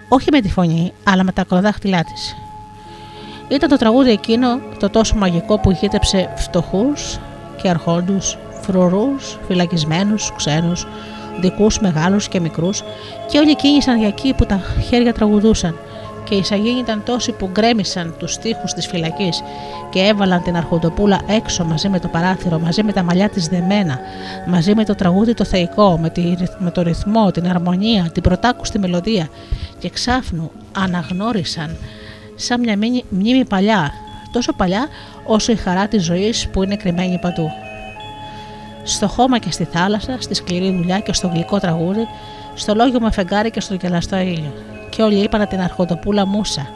[0.09, 2.35] Όχι με τη φωνή, αλλά με τα ακροδάχτυλά της.
[3.47, 7.19] Ήταν το τραγούδι εκείνο το τόσο μαγικό που γύτεψε φτωχούς
[7.61, 10.87] και αρχόντους, φρουρούς, φυλακισμένους, ξένους,
[11.39, 12.83] δικούς μεγάλους και μικρούς,
[13.31, 15.75] και όλοι κίνησαν για εκεί που τα χέρια τραγουδούσαν,
[16.29, 19.43] και οι Σαγίνοι ήταν τόσοι που γκρέμισαν τους τοίχου της φυλακής
[19.89, 23.99] και έβαλαν την Αρχοντοπούλα έξω μαζί με το παράθυρο, μαζί με τα μαλλιά της δεμένα,
[24.47, 28.79] μαζί με το τραγούδι το θεϊκό, με, τη, με το ρυθμό, την αρμονία, την πρωτάκουστη
[28.79, 29.27] μελωδία.
[29.79, 31.77] Και ξάφνου αναγνώρισαν
[32.37, 32.77] σαν μια
[33.09, 33.91] μνήμη παλιά,
[34.31, 34.87] τόσο παλιά
[35.25, 37.51] όσο η χαρά της ζωής που είναι κρυμμένη παντού.
[38.83, 42.07] Στο χώμα και στη θάλασσα, στη σκληρή δουλειά και στο γλυκό τραγούδι,
[42.53, 44.53] στο λόγιο με φεγγάρι και στο γελαστό ήλιο
[44.97, 46.69] και όλοι είπαν την Αρχοντοπούλα Μούσα.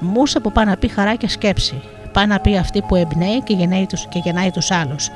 [0.00, 1.82] Μούσα που πάει να πει χαρά και σκέψη.
[2.12, 5.10] Πάει να πει αυτή που εμπνέει και γεννάει τους, και γεννάει τους άλλους.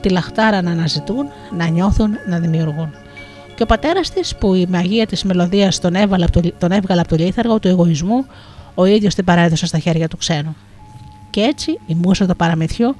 [0.00, 2.94] Τη λαχτάρα να αναζητούν, να νιώθουν, να δημιουργούν.
[3.54, 7.00] Και ο πατέρας της, που η μαγεία της μελωδίας τον, έβγαλε από το, τον έβγαλε
[7.00, 8.26] από το λίθαργο του εγωισμού,
[8.74, 10.56] ο ίδιος την παρέδωσε στα χέρια του ξένου.
[11.30, 12.96] Και έτσι η μουσα το παραμυθιού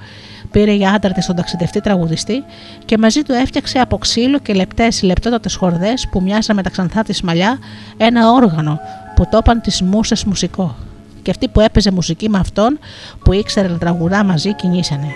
[0.51, 2.45] πήρε για άντρα της τον ταξιδευτή τραγουδιστή
[2.85, 7.03] και μαζί του έφτιαξε από ξύλο και λεπτές λεπτότατες χορδές που μοιάζαν με τα ξανθά
[7.03, 7.59] της μαλλιά
[7.97, 8.81] ένα όργανο
[9.15, 10.77] που το είπαν της μουσε μουσικό.
[11.23, 12.79] Και αυτοί που έπαιζε μουσική με αυτόν
[13.25, 15.09] που ήξερε να τραγουδά μαζί κινήσανε.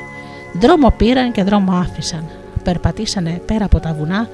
[0.61, 2.25] Δρόμο πήραν και δρόμο άφησαν.
[2.63, 4.29] Περπατήσανε πέρα από τα βουνά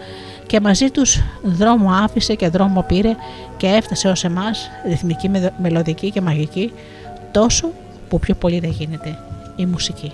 [0.46, 3.16] και μαζί τους δρόμο άφησε και δρόμο πήρε
[3.62, 6.72] και έφτασε ως εμάς ρυθμική, μελωδική και μαγική
[7.30, 7.70] τόσο
[8.08, 9.18] που πιο πολύ δεν γίνεται
[9.56, 10.12] η μουσική.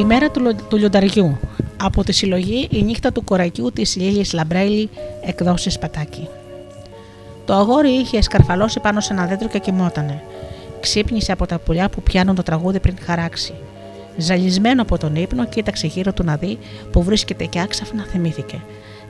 [0.00, 1.38] Η μέρα του, του λιονταριού.
[1.76, 4.90] Από τη συλλογή Η νύχτα του κορακιού της Λίλης Λαμπρέλη,
[5.24, 6.28] εκδόσεις Πατάκη.
[7.44, 10.22] Το αγόρι είχε σκαρφαλώσει πάνω σε ένα δέντρο και κοιμότανε.
[10.80, 13.54] Ξύπνησε από τα πουλιά που πιάνουν το τραγούδι πριν χαράξει.
[14.16, 16.58] Ζαλισμένο από τον ύπνο, κοίταξε γύρω του να δει
[16.92, 18.60] που βρίσκεται και άξαφνα θυμήθηκε.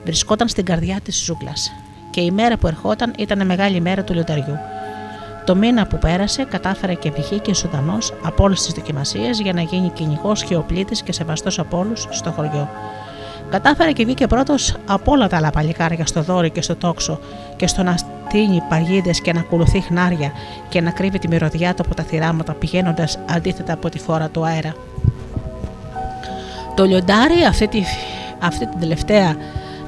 [0.03, 1.71] Βρισκόταν στην καρδιά της ζούγκλας.
[2.11, 4.57] Και η μέρα που ερχόταν ήταν μεγάλη μέρα του λιονταριού.
[5.45, 9.89] Το μήνα που πέρασε, κατάφερε και βγήκε ζωντανός από όλες τις δοκιμασίες για να γίνει
[9.89, 12.69] κυνηγός και οπλίτης και σεβαστός από όλους στο χωριό.
[13.49, 17.19] Κατάφερε και βγήκε πρώτος από όλα τα άλλα παλικάρια στο δόρυ και στο τόξο
[17.55, 20.31] και στο να στείνει παγίδες και να ακολουθεί χνάρια
[20.69, 24.45] και να κρύβει τη μυρωδιά του από τα θυράματα πηγαίνοντας αντίθετα από τη φόρα του
[24.45, 24.73] αέρα.
[26.75, 27.83] Το λιοντάρι αυτή, τη,
[28.39, 29.35] αυτή την τελευταία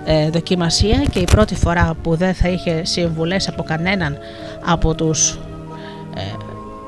[0.05, 4.17] ε, δοκιμασία και η πρώτη φορά που δεν θα είχε συμβουλές από κανέναν
[4.65, 5.39] από τους
[6.15, 6.21] ε,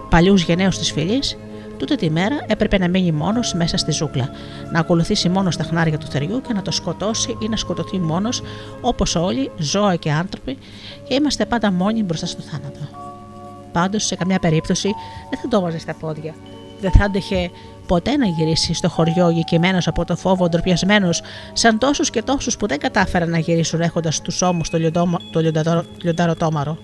[0.09, 1.37] παλιούς γενναίους της φυλής,
[1.77, 4.29] τούτε τη μέρα έπρεπε να μείνει μόνος μέσα στη ζούγκλα,
[4.71, 8.41] να ακολουθήσει μόνος τα χνάρια του θεριού και να το σκοτώσει ή να σκοτωθεί μόνος
[8.81, 10.57] όπως όλοι, ζώα και άνθρωποι
[11.07, 12.79] και είμαστε πάντα μόνοι μπροστά στο θάνατο.
[13.71, 14.89] Πάντως σε καμιά περίπτωση
[15.29, 16.33] δεν θα το βάζει στα πόδια.
[16.81, 17.51] Δεν θα άντεχε
[17.85, 21.21] ποτέ να γυρίσει στο χωριό γεκειμένο από το φόβο, ντροπιασμένος,
[21.53, 24.77] σαν τόσους και τόσους που δεν κατάφεραν να γυρίσουν έχοντας τους ώμους το,
[26.01, 26.77] λιονταροτόμαρο.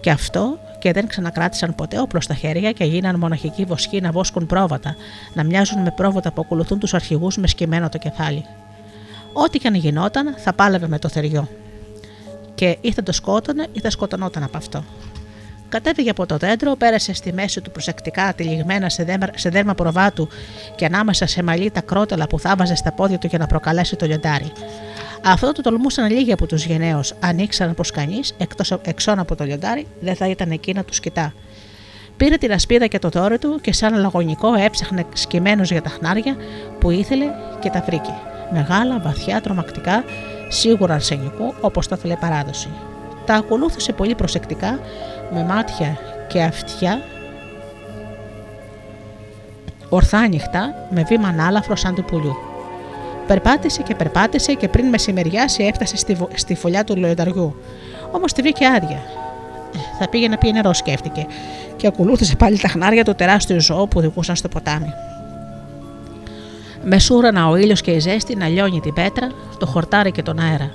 [0.00, 4.46] Και αυτό και δεν ξανακράτησαν ποτέ όπλο στα χέρια και γίναν μοναχικοί βοσκοί να βόσκουν
[4.46, 4.96] πρόβατα,
[5.34, 8.44] να μοιάζουν με πρόβατα που ακολουθούν τους αρχηγούς με σκυμμένο το κεφάλι.
[9.32, 11.48] Ό,τι και αν γινόταν, θα πάλευε με το θεριό.
[12.54, 14.84] Και ή θα το σκότωνε ή θα σκοτωνόταν από αυτό.
[15.68, 20.28] Κατέβηκε από το δέντρο, πέρασε στη μέση του προσεκτικά τυλιγμένα σε, δέρμα, σε δέρμα προβάτου
[20.74, 23.96] και ανάμεσα σε μαλλί τα κρότελα που θα βάζε στα πόδια του για να προκαλέσει
[23.96, 24.52] το λιοντάρι.
[25.24, 28.20] Αυτό το τολμούσαν λίγοι από τους γενναίους, αν ήξεραν πω κανεί,
[28.82, 31.32] εξών από το λιοντάρι, δεν θα ήταν εκεί να τους κοιτά.
[32.16, 36.36] Πήρε την ασπίδα και το δώρο του και σαν λαγωνικό έψαχνε σκυμμένο για τα χνάρια
[36.78, 37.24] που ήθελε
[37.60, 38.14] και τα βρήκε.
[38.52, 40.04] Μεγάλα, βαθιά, τρομακτικά,
[40.48, 42.68] σίγουρα αρσενικού όπως το ήθελε παράδοση.
[43.26, 44.80] Τα ακολούθησε πολύ προσεκτικά
[45.32, 45.98] με μάτια
[46.28, 47.00] και αυτιά
[49.88, 52.36] ορθά ανοιχτά με βήμα ανάλαφρο σαν του πουλιού.
[53.26, 57.56] Περπάτησε και περπάτησε και πριν μεσημεριάσει έφτασε στη, στη φωλιά του λεονταριού.
[58.10, 59.02] Όμως τη βρήκε άδεια.
[59.74, 61.26] Ε, θα πήγε να πει νερό, σκέφτηκε,
[61.76, 64.92] και ακολούθησε πάλι τα χνάρια του τεράστιου ζώου που δικούσαν στο ποτάμι.
[66.84, 69.28] Μεσούρανα ο ήλιος και η ζέστη να λιώνει την πέτρα,
[69.58, 70.70] το χορτάρι και τον αέρα.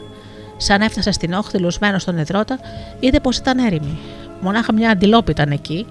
[0.58, 2.60] Σαν έφτασε στην όχθη λουσμένο στον εδρότα,
[3.00, 4.00] είδε πως ήταν έρημη.
[4.44, 5.86] Μονάχα μια αντιλόπη ήταν εκεί,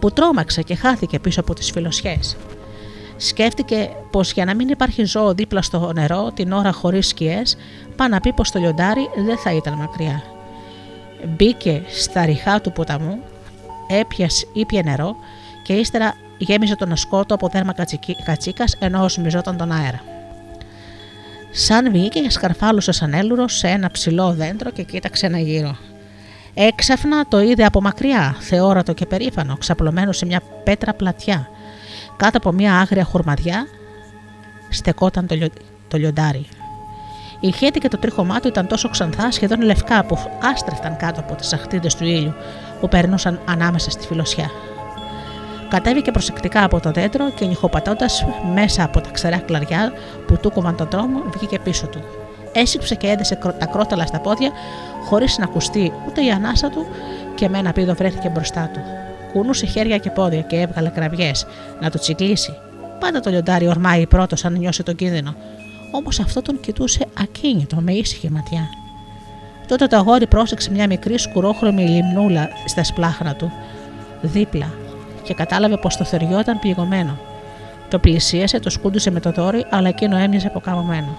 [0.00, 2.18] που τρόμαξε και χάθηκε πίσω από τις φιλοσιέ.
[3.16, 7.56] Σκέφτηκε πως για να μην υπάρχει ζώο δίπλα στο νερό την ώρα χωρίς σκιές,
[7.96, 10.22] πάνω να πει πως το λιοντάρι δεν θα ήταν μακριά.
[11.26, 13.18] Μπήκε στα ριχά του ποταμού,
[13.88, 15.16] έπιασε, ήπια νερό
[15.62, 17.74] και ύστερα γέμιζε τον ασκότο από δέρμα
[18.24, 20.02] κατσίκας ενώ οσμιζόταν τον αέρα.
[21.50, 25.76] Σαν βγήκε, σκαρφάλωσε σαν έλουρος σε ένα ψηλό δέντρο και κοίταξε ένα γύρο.
[26.54, 31.48] Έξαφνα το είδε από μακριά, θεόρατο και περήφανο, ξαπλωμένο σε μια πέτρα πλατιά.
[32.16, 33.66] Κάτω από μια άγρια χουρμαδιά
[34.68, 35.48] στεκόταν το, λιο...
[35.88, 36.46] το λιοντάρι.
[37.40, 40.18] Η χέτη και το τρίχωμά του ήταν τόσο ξανθά, σχεδόν λευκά, που
[40.52, 42.34] άστρεφταν κάτω από τις αχτίδες του ήλιου
[42.80, 44.50] που περνούσαν ανάμεσα στη φιλοσιά.
[45.68, 48.24] Κατέβηκε προσεκτικά από το δέντρο και νυχοπατώντας
[48.54, 49.92] μέσα από τα ξερά κλαριά
[50.26, 52.21] που του κόβαν τον δρόμο, βγήκε πίσω του.
[52.52, 54.50] Έσυψε και έδεσε τα κρόταλα στα πόδια,
[55.04, 56.86] χωρίς να ακουστεί ούτε η ανάσα του,
[57.34, 58.80] και με ένα πίδο βρέθηκε μπροστά του.
[59.32, 61.46] Κουνούσε χέρια και πόδια και έβγαλε κραυγές
[61.80, 62.54] να το τσιγκλίσει.
[63.00, 65.34] Πάντα το λιοντάρι ορμάει πρώτος αν νιώσει τον κίνδυνο.
[65.90, 68.68] Όμως αυτό τον κοιτούσε ακίνητο, με ήσυχη ματιά.
[69.68, 73.52] Τότε το αγόρι πρόσεξε μια μικρή σκουρόχρωμη λιμνούλα στα σπλάχνα του,
[74.22, 74.66] δίπλα,
[75.22, 77.18] και κατάλαβε πως το θεριό ήταν πληγωμένο.
[77.88, 81.16] Το πλησίασε, το σκούντουσε με το δόρυ, αλλά εκείνο έμοιαζε αποκαμωμένο.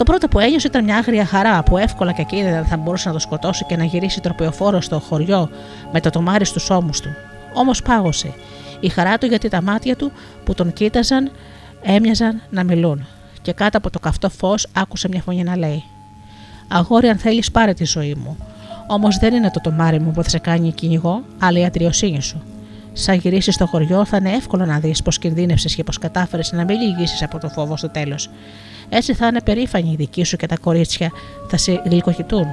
[0.00, 3.14] Το πρώτο που ένιωσε ήταν μια άγρια χαρά που εύκολα και ακίνητα θα μπορούσε να
[3.14, 5.50] το σκοτώσει και να γυρίσει τροπιοφόρο στο χωριό
[5.92, 7.08] με το τομάρι στους ώμους του.
[7.54, 8.34] Όμως πάγωσε.
[8.80, 10.12] Η χαρά του γιατί τα μάτια του
[10.44, 11.30] που τον κοίταζαν
[11.82, 13.06] έμοιαζαν να μιλούν.
[13.42, 15.84] Και κάτω από το καυτό φως άκουσε μια φωνή να λέει:
[16.68, 18.36] Αγόρι, αν θέλεις, πάρε τη ζωή μου.
[18.86, 22.42] Όμως δεν είναι το τομάρι μου που θα σε κάνει κυνηγό, αλλά η ατριοσύνη σου.
[23.02, 26.64] Σαν γυρίσεις στο χωριό, θα είναι εύκολο να δεις πως κινδύνευσες και πως κατάφερες να
[26.64, 28.30] μην λυγίσεις από το φόβο στο τέλος.
[28.88, 31.10] Έτσι θα είναι περήφανοι οι δικοί σου και τα κορίτσια
[31.48, 32.46] θα σε γλυκοχητούν.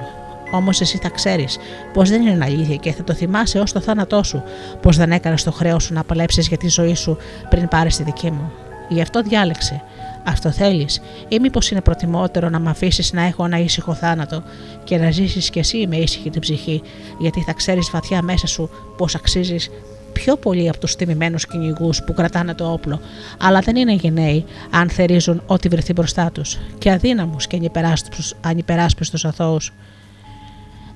[0.52, 1.58] Όμως εσύ θα ξέρεις
[1.92, 4.42] πως δεν είναι αλήθεια και θα το θυμάσαι ως το θάνατό σου,
[4.82, 7.16] πως δεν έκανες το χρέος σου να παλέψεις για τη ζωή σου
[7.48, 8.50] πριν πάρεις τη δική μου.
[8.88, 9.82] Γι' αυτό διάλεξε.
[10.24, 14.42] Αυτό θέλεις, ή μήπως είναι προτιμότερο να με αφήσεις να έχω ένα ήσυχο θάνατο
[14.84, 16.82] και να ζήσεις κι εσύ με ήσυχη την ψυχή,
[17.18, 19.70] γιατί θα ξέρεις βαθιά μέσα σου πως αξίζεις
[20.18, 23.00] πιο πολύ από τους τιμημένου κυνηγούς που κρατάνε το όπλο,
[23.40, 27.70] αλλά δεν είναι γενναίοι αν θερίζουν ό,τι βρεθεί μπροστά τους, και αδύναμους και
[28.40, 29.72] ανυπεράσπιστου αθώους.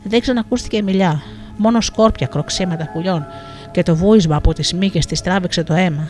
[0.02, 1.22] Δεν ξανακούστηκε μιλιά,
[1.56, 3.26] μόνο σκόρπια κροξίματα πουλιών
[3.70, 6.08] και το βούισμα από τις μύγε της τράβηξε το αίμα.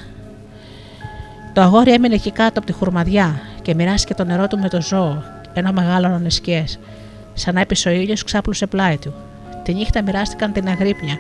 [1.53, 4.83] Το αγόρι έμεινε εκεί κάτω από τη χουρμαδιά και μοιράστηκε το νερό του με το
[4.83, 5.23] ζώο,
[5.53, 6.79] ενώ μεγάλωναν σκιές.
[7.35, 9.15] Σαν να έπεισε ο ήλιος, ξάπλωσε πλάι του.
[9.63, 11.17] Τη νύχτα μοιράστηκαν την αγρύπνια,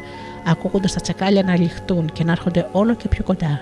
[0.47, 3.60] ακούγοντας τα τσακάλια να λιχτούν και να έρχονται όλο και πιο κοντά.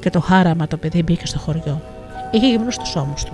[0.00, 1.80] Και το χάραμα το παιδί μπήκε στο χωριό.
[2.30, 3.32] Είχε γυμνούς στου ώμους του.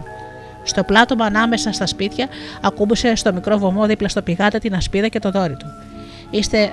[0.62, 2.28] Στο πλάτωμα ανάμεσα στα σπίτια,
[2.60, 5.66] ακούμπησε στο μικρό βωμό δίπλα στο πηγάτα την ασπίδα και το δόρι του.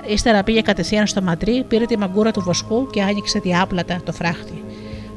[0.06, 4.64] Ύστερα πήγε κατευθείαν στο μαντρί, πήρε τη μαγκούρα του βοσκού και άνοιξε διάπλατα το φράχτη.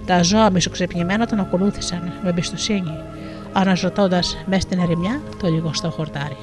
[0.06, 2.97] Τα ζώα μισοξεπνημένα τον ακολούθησαν με εμπιστοσύνη,
[3.53, 6.38] αναζωτώντας μέσα στην ερημιά το λιγοστό χορτάρι.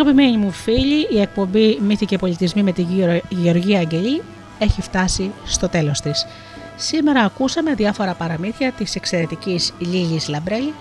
[0.00, 2.86] Αγαπημένοι μου φίλοι, η εκπομπή Μύθοι και Πολιτισμοί με τη
[3.28, 4.22] Γεωργία Αγγελή
[4.58, 6.26] έχει φτάσει στο τέλος της.
[6.76, 10.74] Σήμερα ακούσαμε διάφορα παραμύθια της εξαιρετικής Λίλης Λαμπρέλη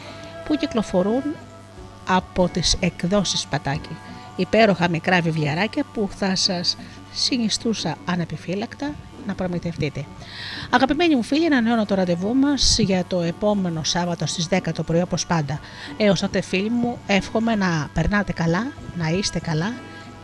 [0.46, 1.24] που κυκλοφορούν
[2.08, 3.98] από τις εκδόσεις Πατάκη.
[4.36, 6.78] Υπέροχα μικρά βιβλιαράκια που θα σας
[7.14, 8.94] συνιστούσα ανεπιφύλακτα
[9.28, 10.06] να προμηθευτείτε.
[10.70, 15.02] Αγαπημένοι μου φίλοι, ανανεώνω το ραντεβού μας για το επόμενο Σάββατο στις 10 το πρωί,
[15.02, 15.60] όπως πάντα.
[15.98, 19.74] Έως τότε, φίλοι μου, εύχομαι να περνάτε καλά, να είστε καλά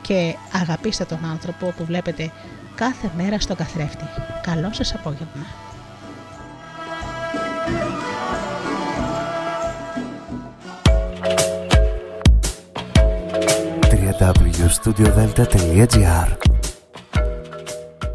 [0.02, 2.32] και αγαπήστε τον άνθρωπο που βλέπετε
[2.76, 4.04] κάθε μέρα στον καθρέφτη.
[4.42, 5.46] Καλό σας απόγευμα.
[13.90, 16.63] www.studiodelta.gr